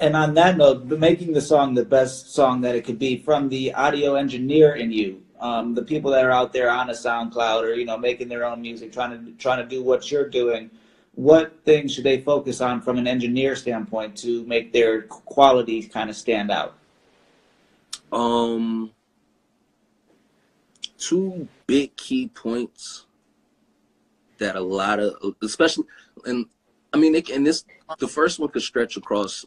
[0.00, 3.48] And on that note, making the song the best song that it could be from
[3.48, 7.62] the audio engineer in you, um, the people that are out there on a SoundCloud
[7.62, 10.70] or you know making their own music, trying to trying to do what you're doing.
[11.16, 16.10] What things should they focus on from an engineer standpoint to make their quality kind
[16.10, 16.74] of stand out?
[18.10, 18.90] Um,
[20.98, 23.06] two big key points
[24.38, 25.84] that a lot of, especially,
[26.24, 26.46] and
[26.92, 27.64] I mean, it, and this,
[27.98, 29.44] the first one could stretch across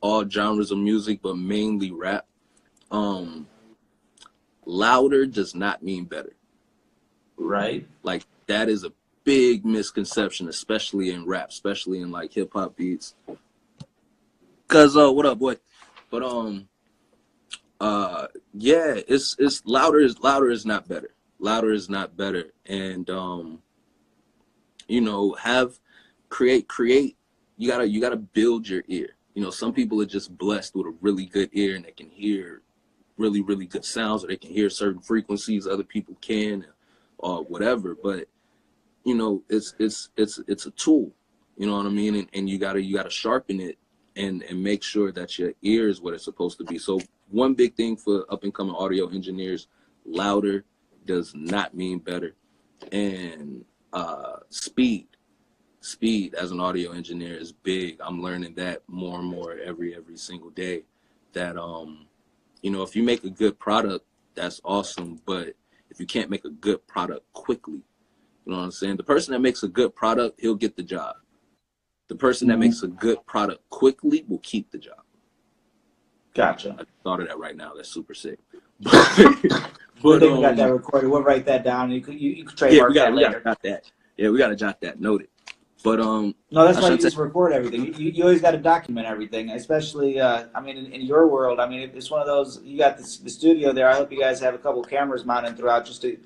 [0.00, 2.26] all genres of music, but mainly rap.
[2.90, 3.46] Um,
[4.78, 6.34] louder does not mean better.
[7.36, 7.86] Right.
[8.02, 8.92] Like that is a
[9.24, 13.14] big misconception, especially in rap, especially in like hip hop beats.
[14.68, 15.56] Cause uh, what up, boy?
[16.10, 16.68] But um,
[17.80, 21.10] uh, yeah, it's it's louder is louder is not better.
[21.40, 23.62] Louder is not better, and um,
[24.86, 25.78] you know, have
[26.28, 27.16] create create.
[27.56, 29.10] You gotta you gotta build your ear.
[29.34, 32.08] You know, some people are just blessed with a really good ear and they can
[32.08, 32.62] hear
[33.18, 36.64] really really good sounds, or they can hear certain frequencies other people can,
[37.18, 37.96] or whatever.
[38.00, 38.28] But
[39.04, 41.12] you know, it's it's it's it's a tool.
[41.56, 42.14] You know what I mean?
[42.14, 43.78] And, and you gotta you gotta sharpen it
[44.16, 46.78] and and make sure that your ear is what it's supposed to be.
[46.78, 47.00] So
[47.30, 49.68] one big thing for up and coming audio engineers,
[50.04, 50.64] louder
[51.06, 52.34] does not mean better,
[52.92, 55.06] and uh, speed.
[55.80, 57.98] Speed as an audio engineer is big.
[58.00, 60.82] I'm learning that more and more every every single day.
[61.32, 62.07] That um,
[62.62, 65.20] you know, if you make a good product, that's awesome.
[65.26, 65.54] But
[65.90, 67.80] if you can't make a good product quickly,
[68.44, 68.96] you know what I'm saying?
[68.96, 71.16] The person that makes a good product, he'll get the job.
[72.08, 72.60] The person that Mhm.
[72.60, 75.02] makes a good product quickly will keep the job.
[76.34, 76.76] Gotcha.
[76.78, 77.72] I thought of that right now.
[77.74, 78.38] That's super sick.
[78.86, 79.34] I
[80.02, 81.08] but think we got um, that recorded.
[81.10, 81.90] We'll write that down.
[81.90, 83.40] You could you, you could yeah, trademark we got that we got later.
[83.44, 83.92] jot that.
[84.16, 85.00] Yeah, we got to jot that.
[85.00, 85.28] Noted.
[85.84, 87.94] But um, No, that's I why you just record everything.
[87.94, 91.60] You, you, always got to document everything, especially, uh, I mean, in, in your world.
[91.60, 93.88] I mean, it's one of those, you got this, the studio there.
[93.88, 96.18] I hope you guys have a couple cameras mounted throughout just to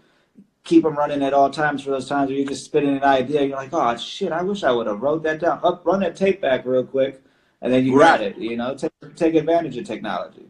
[0.65, 3.43] keep them running at all times for those times where you're just spitting an idea.
[3.43, 5.61] You're like, oh, shit, I wish I would have wrote that down.
[5.63, 7.23] Up, run that tape back real quick,
[7.61, 8.37] and then you got it.
[8.39, 10.47] You know, take, take advantage of technology.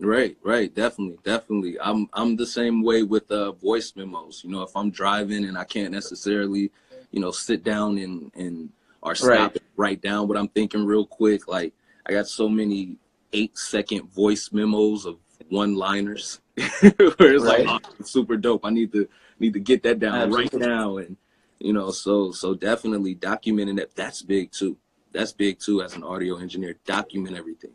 [0.00, 1.76] Right, right, definitely, definitely.
[1.80, 4.42] I'm I'm the same way with uh voice memos.
[4.44, 6.70] You know, if I'm driving and I can't necessarily,
[7.10, 8.70] you know, sit down and and
[9.02, 9.62] or stop Right.
[9.76, 11.48] write down what I'm thinking real quick.
[11.48, 11.72] Like
[12.06, 12.96] I got so many
[13.32, 15.18] eight second voice memos of
[15.50, 18.64] one liners where it's like oh, super dope.
[18.64, 21.16] I need to need to get that down right now and
[21.58, 24.76] you know, so so definitely documenting that that's big too.
[25.12, 26.76] That's big too as an audio engineer.
[26.84, 27.72] Document everything.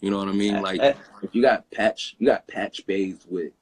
[0.00, 0.62] You know what I mean?
[0.62, 0.80] Like
[1.22, 3.52] if you got patch, you got patch bays with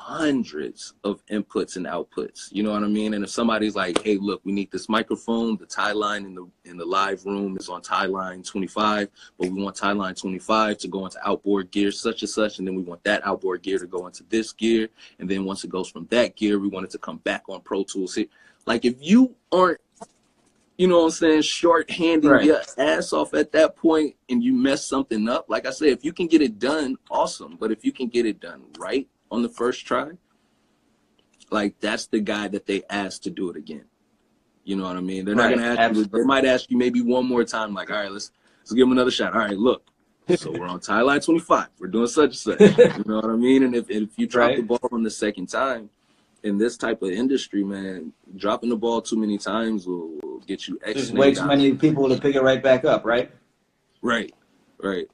[0.00, 2.48] hundreds of inputs and outputs.
[2.50, 3.12] You know what I mean?
[3.12, 5.58] And if somebody's like, "Hey, look, we need this microphone.
[5.58, 9.08] The tie line in the in the live room is on tie line 25,
[9.38, 12.66] but we want tie line 25 to go into outboard gear such and such, and
[12.66, 15.70] then we want that outboard gear to go into this gear, and then once it
[15.70, 18.26] goes from that gear, we want it to come back on Pro Tools here.
[18.66, 19.80] Like if you aren't
[20.78, 22.44] you know what I'm saying, short-handing Right.
[22.46, 25.44] your ass off at that point and you mess something up.
[25.50, 27.58] Like I said, if you can get it done, awesome.
[27.60, 30.10] But if you can get it done right on the first try,
[31.50, 33.84] like that's the guy that they asked to do it again.
[34.64, 35.24] You know what I mean?
[35.24, 36.04] They're not Right, gonna ask you.
[36.04, 38.92] They might ask you maybe one more time, like, all right, let's let's give him
[38.92, 39.32] another shot.
[39.32, 39.84] All right, look.
[40.36, 41.68] So we're on tie line 25.
[41.80, 42.60] We're doing such and such.
[42.98, 43.64] You know what I mean?
[43.64, 45.90] And if if you drop the ball on the second time,
[46.42, 50.68] in this type of industry, man, dropping the ball too many times will, will get
[50.68, 50.94] you X.
[50.94, 53.30] There's way too many people to pick it right back up, right?
[54.02, 54.32] Right,
[54.78, 55.08] right.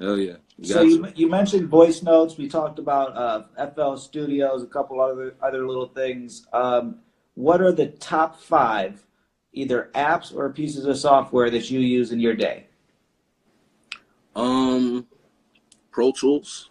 [0.00, 0.36] Hell yeah.
[0.62, 2.38] So you, you mentioned voice notes.
[2.38, 6.46] We talked about uh, FL Studios, a couple other other little things.
[6.52, 7.00] Um,
[7.34, 9.04] what are the top five,
[9.52, 12.68] either apps or pieces of software that you use in your day?
[14.36, 15.08] Um,
[15.90, 16.70] Pro Tools,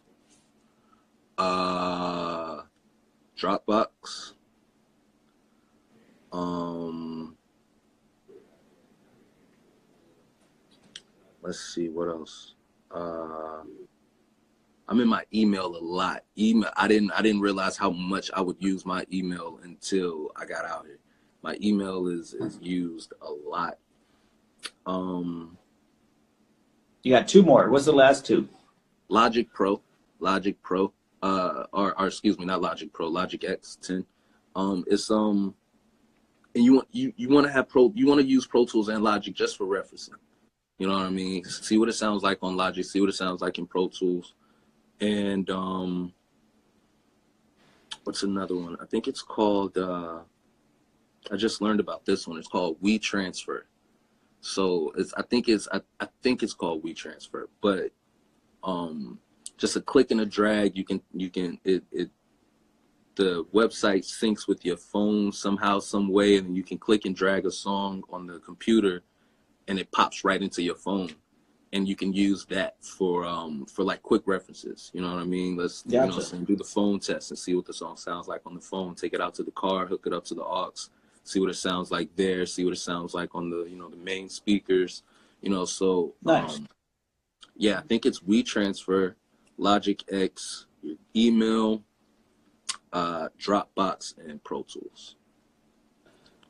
[1.37, 2.61] uh,
[3.37, 4.33] Dropbox,
[6.31, 7.35] um,
[11.41, 12.55] let's see what else.
[12.93, 13.63] Uh,
[14.87, 16.23] I'm in my email a lot.
[16.37, 16.69] Email.
[16.75, 17.11] I didn't.
[17.11, 20.99] I didn't realize how much I would use my email until I got out here.
[21.41, 23.77] My email is is used a lot.
[24.85, 25.57] Um,
[27.01, 27.69] You got two more.
[27.69, 28.47] What's the last two?
[29.09, 29.81] Logic Pro,
[30.19, 34.05] Logic Pro, uh, or, or excuse me, not Logic Pro, Logic X10.
[34.55, 35.53] Um, it's um,
[36.55, 38.89] and you want you you want to have Pro, you want to use Pro Tools
[38.89, 40.15] and Logic just for referencing.
[40.77, 41.43] You know what I mean?
[41.45, 44.33] See what it sounds like on Logic, see what it sounds like in Pro Tools,
[44.99, 46.13] and um,
[48.03, 48.77] what's another one?
[48.81, 49.77] I think it's called.
[49.77, 50.19] Uh,
[51.31, 52.37] I just learned about this one.
[52.37, 53.61] It's called WeTransfer.
[54.41, 57.91] So it's I think it's I, I think it's called WeTransfer, but
[58.63, 59.19] um
[59.57, 62.09] just a click and a drag you can you can it, it
[63.15, 67.45] the website syncs with your phone somehow some way and you can click and drag
[67.45, 69.03] a song on the computer
[69.67, 71.09] and it pops right into your phone
[71.71, 75.23] and you can use that for um for like quick references you know what i
[75.25, 76.17] mean let's you know Gotcha.
[76.17, 78.61] I'm saying, do the phone test and see what the song sounds like on the
[78.61, 80.73] phone take it out to the car hook it up to the aux
[81.23, 83.89] see what it sounds like there see what it sounds like on the you know
[83.89, 85.03] the main speakers
[85.41, 86.57] you know so Nice.
[86.57, 86.67] um,
[87.55, 89.15] yeah, I think it's WeTransfer,
[89.57, 91.83] Logic X, your email,
[92.91, 95.15] uh, Dropbox, and Pro Tools.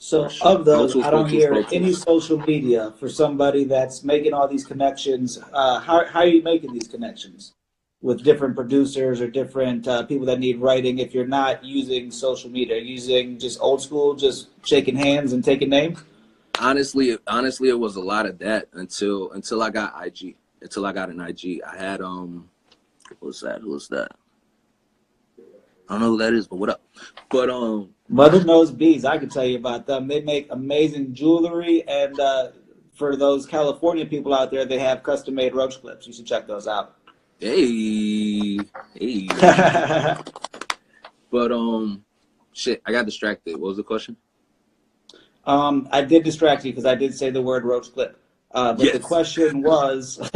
[0.04, 4.66] So of those, I don't hear any social media for somebody that's making all these
[4.66, 5.40] connections.
[5.54, 7.54] Uh, how, how are you making these connections
[8.02, 11.00] with different producers or different uh, people that need writing?
[11.00, 15.70] If you're not using social media, using just old school, just shaking hands and taking
[15.70, 16.04] names.
[16.60, 20.36] Honestly, honestly, it was a lot of that until until I got IG.
[20.62, 22.50] Until I got an IG, I had um,
[23.22, 23.62] what's that?
[23.62, 24.12] Who's that?
[25.88, 26.82] I don't know who that is, but what up?
[27.30, 30.08] But um, Mother Knows Bees, I can tell you about them.
[30.08, 32.50] They make amazing jewelry, and uh,
[32.94, 36.06] for those California people out there, they have custom made roach clips.
[36.06, 36.96] You should check those out.
[37.40, 38.60] hey,
[38.94, 39.28] hey.
[41.32, 42.06] But um,
[42.54, 43.54] shit, I got distracted.
[43.54, 44.16] What was the question?
[45.46, 48.20] Um, I did distract you because I did say the word roach clip.
[48.52, 50.20] Uh, but the question was,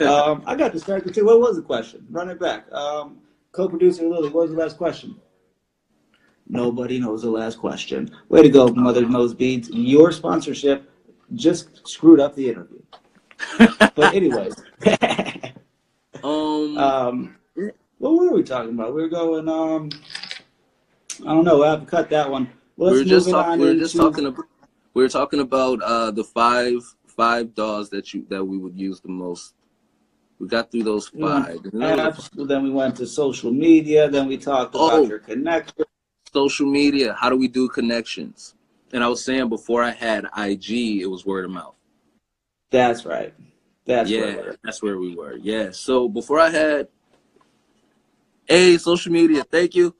[0.00, 1.24] um, I got distracted too.
[1.24, 2.06] What was the question?
[2.10, 2.70] Run it back.
[2.72, 3.20] Um,
[3.52, 5.16] co-producer Lily, what was the last question?
[6.54, 8.10] Nobody knows the last question.
[8.28, 9.70] Way to go, Mother Knows Beads.
[9.70, 10.90] Your sponsorship
[11.34, 12.82] just screwed up the interview.
[13.94, 14.54] But anyways,
[16.22, 17.36] Um, um,
[17.98, 18.94] what were we talking about?
[18.94, 19.48] We were going.
[19.48, 19.90] Um,
[21.26, 21.58] I don't know.
[21.58, 22.50] We'll have to cut that one.
[22.76, 23.52] We were just move it talking.
[23.52, 24.44] on We were just talking about.
[24.92, 29.00] We were talking about uh, the five five dolls that you that we would use
[29.00, 29.54] the most.
[30.38, 31.60] We got through those five.
[31.72, 35.06] And then apps, then we went to social media, then we talked about Oh.
[35.06, 35.84] your connection.
[36.32, 37.14] Social media.
[37.18, 38.54] How do we do connections?
[38.92, 41.76] And I was saying before I had IG, it was word of mouth.
[42.70, 43.34] That's right.
[43.84, 44.56] That's yeah, right.
[44.62, 45.36] that's where we were.
[45.36, 45.70] Yeah.
[45.72, 46.88] So before I had,
[48.46, 49.44] hey, social media.
[49.44, 49.94] Thank you.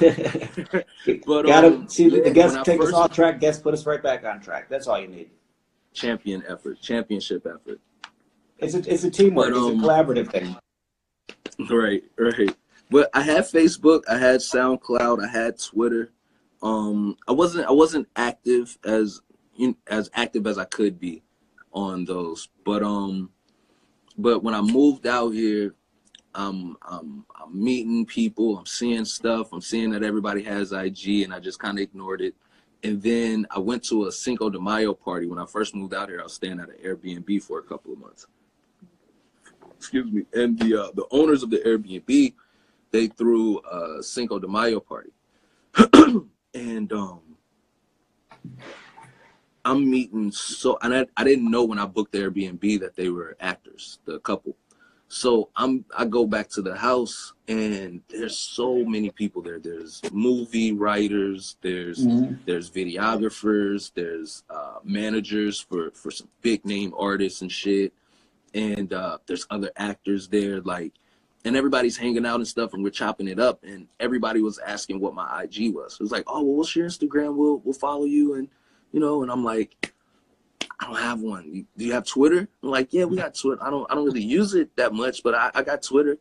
[1.26, 4.02] But, Gotta um, see yeah, the I take us off track, guests put us right
[4.02, 4.68] back on track.
[4.68, 5.30] That's all you need.
[5.92, 7.80] Champion effort, championship effort.
[8.58, 9.52] It's a it's a teamwork.
[9.52, 10.56] But, um, it's a collaborative thing.
[11.70, 12.56] Right, right.
[12.92, 16.12] But I had Facebook, I had SoundCloud, I had Twitter.
[16.62, 19.22] Um, I wasn't I wasn't active as
[19.88, 21.22] as active as I could be
[21.72, 22.50] on those.
[22.66, 23.30] But um,
[24.18, 25.74] but when I moved out here,
[26.34, 31.32] I'm, I'm I'm meeting people, I'm seeing stuff, I'm seeing that everybody has IG, and
[31.32, 32.34] I just kind of ignored it.
[32.84, 36.10] And then I went to a Cinco de Mayo party when I first moved out
[36.10, 36.20] here.
[36.20, 38.26] I was staying at an Airbnb for a couple of months.
[39.78, 40.24] Excuse me.
[40.34, 42.34] And the uh, the owners of the Airbnb,
[42.92, 45.10] they threw a Cinco de Mayo party,
[46.54, 47.20] and um,
[49.64, 53.08] I'm meeting so, and I, I didn't know when I booked the Airbnb that they
[53.08, 54.56] were actors, the couple.
[55.08, 59.58] So I'm I go back to the house and there's so many people there.
[59.58, 62.38] There's movie writers, there's Mhm.
[62.46, 67.92] there's videographers, there's uh, managers for for some big name artists and shit,
[68.54, 70.94] and uh, there's other actors there like,
[71.44, 75.00] and everybody's hanging out and stuff, and we're chopping it up, and everybody was asking
[75.00, 75.94] what my IG was.
[75.94, 77.34] It was like, oh well, what's your Instagram?
[77.34, 78.48] We'll we'll follow you, and
[78.92, 79.92] you know, and I'm like,
[80.78, 81.66] I don't have one.
[81.76, 82.48] Do you have Twitter?
[82.62, 83.62] I'm like, yeah, we got Twitter.
[83.62, 86.18] I don't I don't really use it that much, but I, I got Twitter.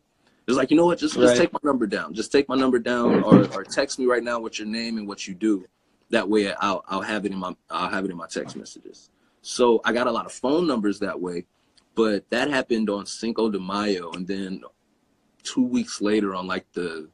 [0.47, 0.97] It's like, you know what?
[0.97, 2.13] Just just take my number down.
[2.13, 5.07] Just take my number down, or or text me right now with your name and
[5.07, 5.65] what you do.
[6.09, 9.09] That way, I'll I'll have it in my I'll have it in my text messages.
[9.43, 11.45] So I got a lot of phone numbers that way,
[11.95, 14.63] but that happened on Cinco de Mayo, and then
[15.43, 17.09] two weeks later, on like the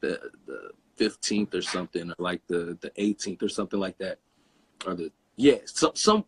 [0.00, 4.18] the the fifteenth or something, or like the the eighteenth or something like that,
[4.86, 6.24] or the yeah, some some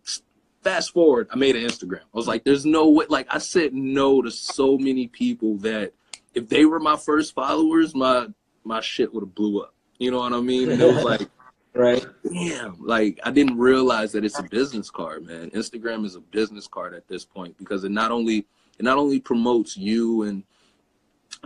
[0.63, 2.03] fast forward, I made an Instagram.
[2.03, 5.93] I was like, there's no way like I said no to so many people that
[6.35, 8.29] if they were my first followers, my
[8.65, 9.75] my shit would have blew up.
[9.99, 10.71] You know what I mean?
[10.71, 11.29] And it was like,
[11.75, 12.05] Right.
[12.31, 15.51] damn, like I didn't realize that it's a business card, man.
[15.51, 18.47] Instagram is a business card at this point because it not only
[18.79, 20.45] it not only promotes you and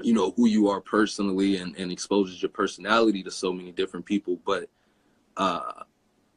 [0.03, 4.07] you know who you are personally and, and exposes your personality to so many different
[4.07, 4.69] people, but
[5.37, 5.83] uh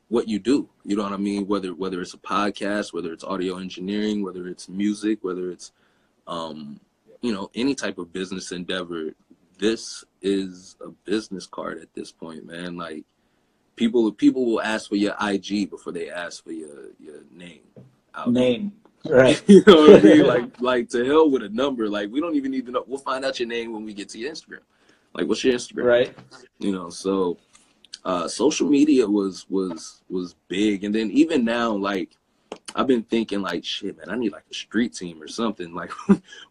[0.10, 0.68] what you do.
[0.84, 1.48] You know what I mean?
[1.48, 5.72] Whether whether it's a podcast, whether it's audio engineering, whether it's music, whether it's
[6.28, 6.80] um,
[7.22, 9.14] you know, any type of business endeavor,
[9.58, 12.78] this is a business card at this point, man.
[12.78, 13.04] Like
[13.76, 17.62] people people will ask for your IG before they ask for your your name.
[18.74, 18.89] there.
[19.06, 19.42] Right.
[19.48, 20.26] You know what I mean?
[20.34, 21.88] Like like to hell with a number.
[21.90, 22.84] Like we don't even need to know.
[22.88, 24.60] We'll find out your name when we get to your Instagram.
[25.14, 25.86] Like what's your Instagram?
[25.86, 26.16] Right.
[26.60, 27.38] you know so
[28.06, 32.16] uh social media was was was big and then even now like
[32.76, 35.92] i've been thinking like shit man i need like a street team or something like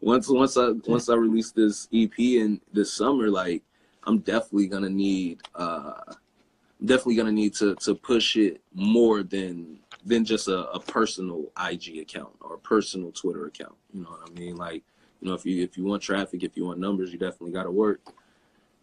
[0.00, 3.62] once once i once i release this ep in this summer like
[4.04, 5.92] i'm definitely gonna need uh
[6.84, 11.98] definitely gonna need to to push it more than than just a, a personal ig
[11.98, 14.82] account or a personal twitter account you know what i mean like
[15.20, 17.70] you know if you if you want traffic if you want numbers you definitely gotta
[17.70, 18.00] work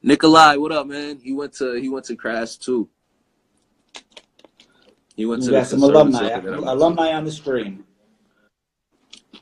[0.03, 1.19] Nikolai, what up, man?
[1.23, 2.87] He went to he went to CRAS too.
[5.15, 6.19] He went We to got some alumni.
[6.29, 6.73] center that I went to.
[6.73, 7.83] Alumni on the screen.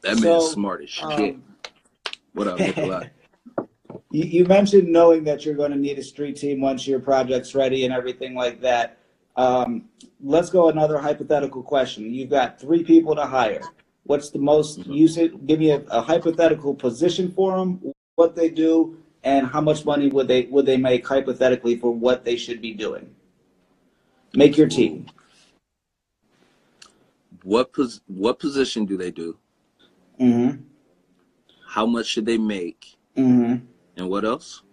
[0.04, 1.36] That So, man's smart as shit.
[1.36, 1.44] Um,
[2.34, 3.08] what up, Nikolai?
[4.14, 7.56] You, you mentioned knowing that you're going to need a street team once your project's
[7.56, 9.00] ready and everything like that.
[9.36, 9.86] Um,
[10.22, 12.14] let's go another hypothetical question.
[12.14, 13.64] You've got three people to hire.
[14.04, 14.94] What's the most Mm-hmm.
[14.94, 15.48] you said?
[15.48, 20.10] Give me a, a hypothetical position for them, what they do, and how much money
[20.10, 23.16] would they would they make hypothetically for what they should be doing.
[24.36, 25.08] Make your team.
[27.44, 29.38] What pos- what position do they do?
[30.20, 30.62] Mm-hmm.
[31.68, 32.96] How much should they make?
[33.18, 33.66] Mm-hmm.
[33.98, 34.64] And what else?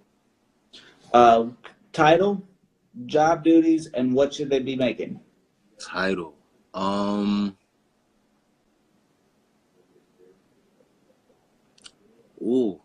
[1.12, 1.46] Uh,
[1.92, 2.42] title,
[3.06, 5.20] job duties, and what should they be making?
[5.78, 6.34] Title.
[6.72, 7.56] Um.
[12.42, 12.80] Ooh.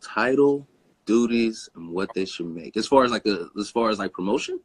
[0.00, 0.66] Title,
[1.04, 2.76] duties, and what they should make.
[2.76, 4.60] As far as like a, as far as like promotion.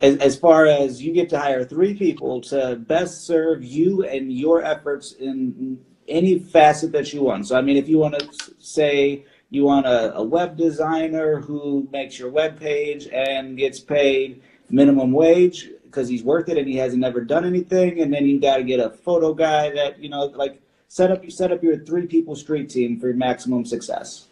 [0.00, 4.32] as, as far as you get to hire three people to best serve you and
[4.32, 5.78] your efforts in
[6.08, 7.46] any facet that you want.
[7.46, 11.88] So, I mean, if you want to say you want a, a web designer who
[11.92, 16.76] makes your web page and gets paid minimum wage because he's worth it and he
[16.76, 20.08] hasn't ever done anything, and then you got to get a photo guy that you
[20.08, 24.26] know, like set up you set up your three people street team for maximum success.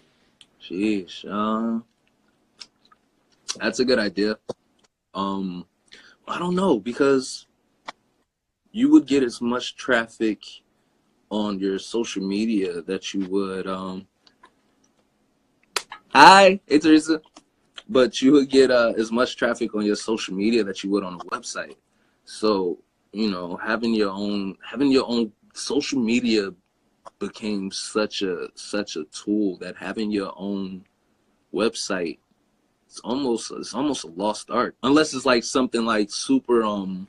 [0.60, 1.24] Sheesh.
[1.28, 1.82] Uh,
[3.60, 4.38] that's a good idea.
[5.14, 5.66] Um,
[6.26, 7.46] I don't know because
[8.70, 10.40] you would get as much traffic
[11.30, 13.66] on your social media that you would.
[13.66, 14.06] Um,
[16.12, 17.20] hi, hey Teresa.
[17.88, 21.04] But you would get uh, as much traffic on your social media that you would
[21.04, 21.76] on a website.
[22.24, 22.78] So
[23.12, 26.50] you know, having your own having your own social media
[27.18, 30.84] became such a such a tool that having your own
[31.54, 32.18] website
[32.92, 37.08] it's almost it's almost a lost art unless it's like something like super um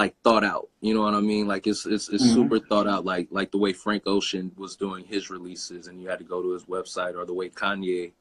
[0.00, 0.70] like thought out.
[0.80, 1.46] You know what I mean?
[1.46, 2.34] Like it's it's it's Mhm.
[2.34, 3.04] super thought out.
[3.04, 6.40] Like like the way Frank Ocean was doing his releases, and you had to go
[6.40, 8.12] to his website, or the way Kanye.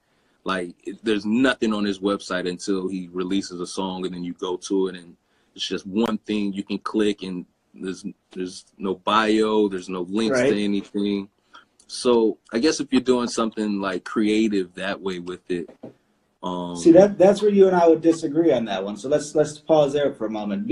[0.43, 4.33] Like it, there's nothing on his website until he releases a song, and then you
[4.33, 5.15] go to it, and
[5.55, 10.39] it's just one thing you can click, and there's there's no bio, there's no links
[10.39, 10.49] Right.
[10.49, 11.29] to anything.
[11.87, 15.69] So I guess if you're doing something like creative that way with it,
[16.43, 18.97] um, See that that's where you and I would disagree on that one.
[18.97, 20.67] So let's let's pause there for a moment.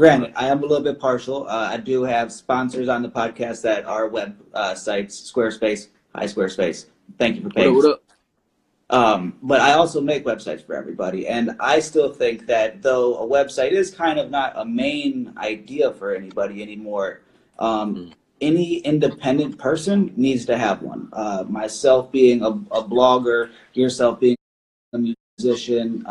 [0.00, 1.46] Granted, I am a little bit partial.
[1.46, 6.24] Uh, I do have sponsors on the podcast that are web uh, sites, Squarespace, hi
[6.24, 6.86] Squarespace.
[7.18, 7.68] Thank you for what paying.
[7.68, 8.02] up, what up?
[8.88, 13.26] Um, but I also make websites for everybody, and I still think that though a
[13.28, 17.20] website is kind of not a main idea for anybody anymore,
[17.58, 18.12] um, Mm.
[18.40, 21.10] any independent person needs to have one.
[21.12, 24.38] Uh, myself being a, a blogger, yourself being
[24.94, 26.06] a musician,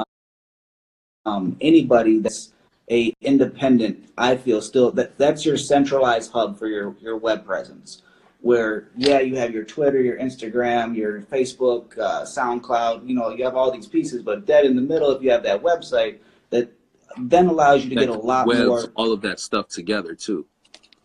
[1.25, 2.53] um, anybody that's
[2.89, 8.01] a independent, I feel still that that's your centralized hub for your your web presence.
[8.41, 13.07] Where yeah, you have your Twitter, your Instagram, your Facebook, uh, SoundCloud.
[13.07, 15.43] You know, you have all these pieces, but dead in the middle, if you have
[15.43, 16.19] that website,
[16.49, 16.71] that
[17.17, 20.45] then allows you to get a lot webs more all of that stuff together too.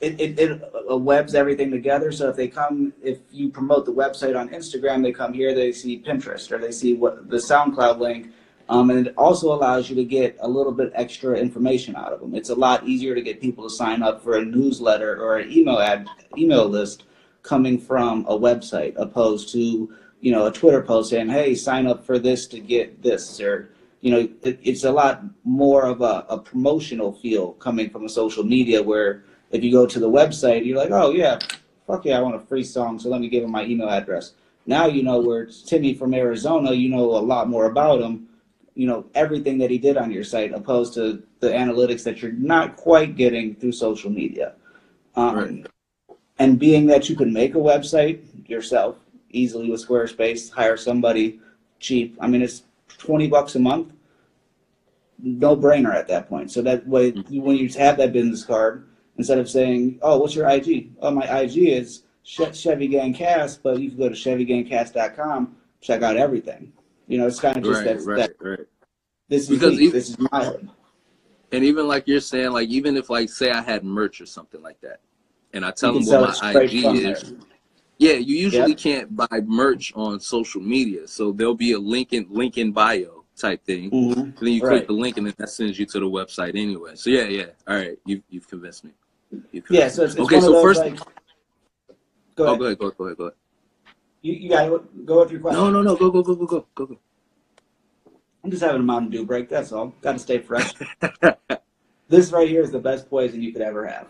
[0.01, 2.13] it, it, it uh, webs everything together.
[2.13, 5.73] So if they come, if you promote the website on Instagram, they come here, they
[5.73, 8.33] see Pinterest or they see what the SoundCloud link.
[8.69, 12.21] Um, and it also allows you to get a little bit extra information out of
[12.21, 12.35] them.
[12.35, 15.53] It's a lot easier to get people to sign up for a newsletter or an
[15.53, 17.05] email ad, email list
[17.43, 22.07] coming from a website opposed to, you know, a Twitter post saying, Hey, sign up
[22.07, 26.25] for this to get this or, you know, it, it's a lot more of a,
[26.31, 30.65] a promotional feel coming from a social media where if you go to the website,
[30.65, 31.39] you're like, oh yeah,
[31.87, 34.33] fuck yeah, I want a free song, so let me give him my email address.
[34.67, 38.29] Now you know where it's Timmy from Arizona, you know a lot more about him,
[38.75, 42.33] you know everything that he did on your site, opposed to the analytics that you're
[42.33, 44.55] not quite getting through social media.
[45.17, 45.67] Um, Right.
[46.39, 48.97] And being that you can make a website yourself
[49.31, 51.39] easily with Squarespace, hire somebody
[51.79, 52.17] cheap.
[52.21, 53.93] I mean, it's twenty bucks a month.
[55.23, 56.51] No brainer at that point.
[56.51, 60.49] So that way, when you have that business card, instead of saying, "Oh, what's your
[60.49, 66.03] IG?" Oh, my IG is Chevy Gang Cast, but you can go to ChevyGangCast.com, check
[66.03, 66.73] out everything.
[67.07, 68.67] You know, it's kind of just Right, that, right, that right.
[69.29, 70.71] this is Because me, if- this is my home.
[71.53, 74.61] And even like you're saying, like even if like say I had merch or something
[74.61, 75.01] like that,
[75.53, 77.33] and I tell You them what my IG is, there.
[77.99, 78.77] yeah, you usually Yeah.
[78.77, 83.25] can't buy merch on social media, so there'll be a link in link in bio
[83.37, 83.91] type thing.
[83.93, 84.17] Mhm.
[84.17, 84.87] And then you click Right.
[84.89, 86.97] the link, and then that sends you to the website anyway.
[86.97, 87.47] So yeah, yeah.
[87.69, 88.91] All right, you you've convinced me.
[89.53, 90.41] You've Yeah, so it's, it's okay.
[90.41, 90.99] So those first, like.
[92.35, 93.37] Go oh, go ahead, go ahead, go ahead, go ahead.
[94.25, 95.63] You, you got to go with your question.
[95.63, 96.99] No, no, no, go, go, go, go, go, go, go.
[98.43, 99.51] I'm just having a Mountain Dew break.
[99.51, 99.89] That's all.
[100.01, 100.73] Got to stay fresh.
[102.09, 104.07] this right here is the best poison you could ever have.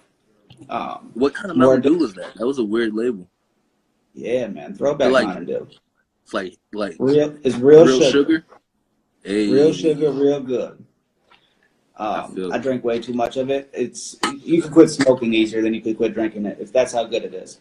[0.71, 2.35] Um, What kind of Mountain Dew was that?
[2.37, 3.29] That was a weird label.
[4.15, 4.75] yeah, man.
[4.77, 5.69] Throwback Like- Mountain Dew.
[6.23, 8.11] It's like like Real, it's real, real sugar.
[8.11, 8.45] sugar.
[9.25, 9.51] Hey.
[9.51, 10.83] Real sugar, real good.
[11.99, 13.69] I Um, feel I drink way too much of it.
[13.75, 17.05] It's you can quit smoking easier than you could quit drinking it if that's how
[17.05, 17.61] good it is.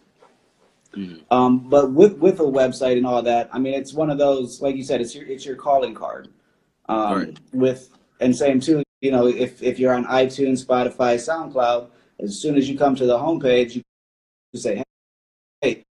[0.96, 1.22] Mhm.
[1.32, 4.62] Um, but with with a website and all that, I mean, it's one of those
[4.62, 6.30] like you said, it's your it's your calling card.
[6.90, 7.40] Um, Right.
[7.54, 7.90] With
[8.20, 11.88] and same too, you know, if if you're on iTunes, Spotify, SoundCloud,
[12.20, 13.82] as soon as you come to the homepage, you
[14.56, 14.84] say, hey,
[15.62, 15.84] hey,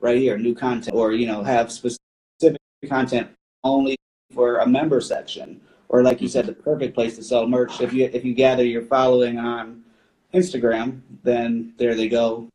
[0.00, 3.28] right here, new content, or you know, have specific content
[3.64, 3.96] only
[4.32, 7.80] for a member section, or like you said, the perfect place to sell merch.
[7.80, 9.82] If you if you gather your following on
[10.32, 12.48] Instagram, then there they go.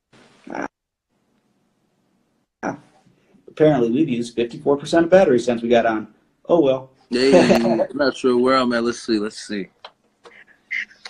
[3.61, 6.11] Apparently, we've used 54% of battery since we got on.
[6.49, 6.89] Oh well.
[7.11, 8.83] Hey, I'm not sure where I'm at.
[8.83, 9.19] Let's see.
[9.19, 9.67] Let's see.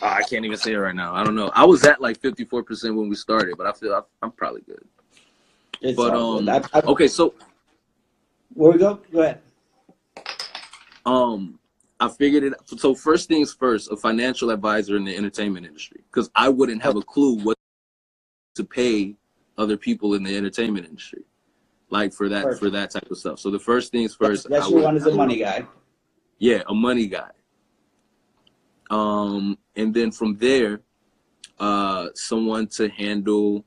[0.01, 1.15] Oh, I can't even say it right now.
[1.15, 1.49] I don't know.
[1.55, 4.83] I was at like 54% when we started, but I feel I, I'm probably good.
[5.79, 6.49] It's But um.
[6.49, 7.35] I, I, okay, so
[8.53, 8.99] where we go?
[9.13, 9.39] Go ahead.
[11.05, 11.57] um,
[12.01, 12.53] I figured it.
[12.65, 16.97] So first things first, a financial advisor in the entertainment industry, because I wouldn't have
[16.97, 17.57] a clue what
[18.55, 19.15] to pay
[19.57, 21.23] other people in the entertainment industry,
[21.91, 23.39] like for that for that type of stuff.
[23.39, 25.67] So the first things first, That's I your one is a money guy.
[26.39, 27.29] Yeah, a money guy.
[28.89, 30.81] Um, and then from there,
[31.59, 33.63] uh, someone to handle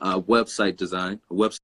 [0.00, 1.60] uh, website design, a website.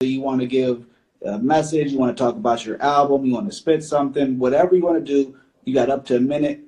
[0.00, 0.86] You want to give
[1.24, 4.74] a message, you want to talk about your album, you want to spit something, whatever
[4.74, 6.60] you want to do, you got up to a minute.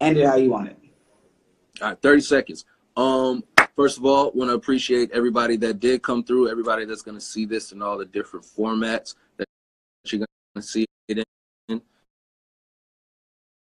[0.00, 0.78] End it how you want it.
[1.80, 2.64] All right, thirty seconds.
[2.96, 3.44] Um,
[3.76, 7.24] first of all, want to appreciate everybody that did come through, everybody that's going to
[7.24, 9.46] see this in all the different formats that
[10.06, 11.24] you're going to see it
[11.68, 11.82] in.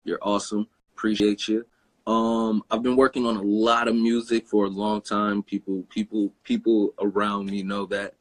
[0.03, 0.67] You're awesome.
[0.95, 1.65] Appreciate you.
[2.05, 5.41] Um, I've been working on a lot of music for a long time.
[5.41, 8.15] People, people, people around me know that,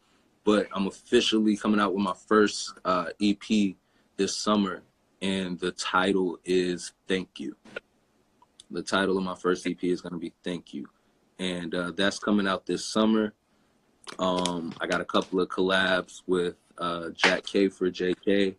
[0.44, 3.74] but I'm officially coming out with my first uh, EP
[4.16, 4.82] this summer,
[5.22, 7.56] and the title is "Thank You."
[8.70, 10.88] The title of my first EP is going to be "Thank You,"
[11.38, 13.32] and uh, that's coming out this summer.
[14.18, 18.56] Um, I got a couple of collabs with uh, Jack K for JK,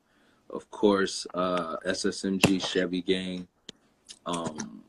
[0.49, 3.47] of course, uh, SSMG Chevy Gang.
[4.25, 4.83] Um,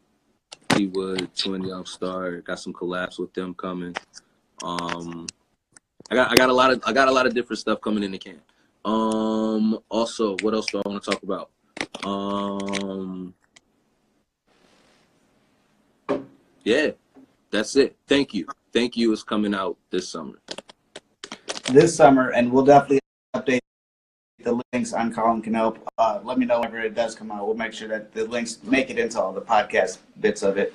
[0.82, 2.40] Wood, Twin Young Star.
[2.40, 3.94] Got some collabs with them coming.
[4.62, 5.26] Um,
[6.10, 8.02] I got I got a lot of I got a lot of different stuff coming
[8.02, 8.40] in the can.
[8.84, 11.50] Um, also, what else do I want to talk about?
[12.02, 13.34] Um,
[16.64, 16.90] yeah,
[17.50, 17.96] that's it.
[18.06, 18.46] Thank you.
[18.72, 20.38] Thank you is coming out this summer.
[21.70, 23.00] This summer, and we'll definitely
[23.34, 23.60] update
[24.42, 25.78] the links on Colin Canope.
[25.96, 27.46] Uh, let me know whenever it does come out.
[27.46, 30.74] We'll make sure that the links make it into all the podcast bits of it.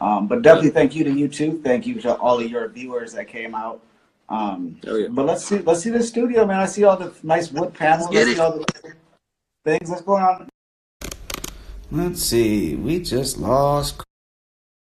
[0.00, 1.60] Um, but definitely thank you to you too.
[1.64, 3.80] Thank you to all of your viewers that came out.
[4.28, 5.08] Um, Oh, yeah.
[5.08, 6.60] But let's see, let's see the studio, man.
[6.60, 8.10] I see all the nice wood panels.
[8.10, 8.94] Get I it.
[9.64, 10.48] Things that's going on.
[11.90, 12.74] Let's see.
[12.76, 14.02] We just lost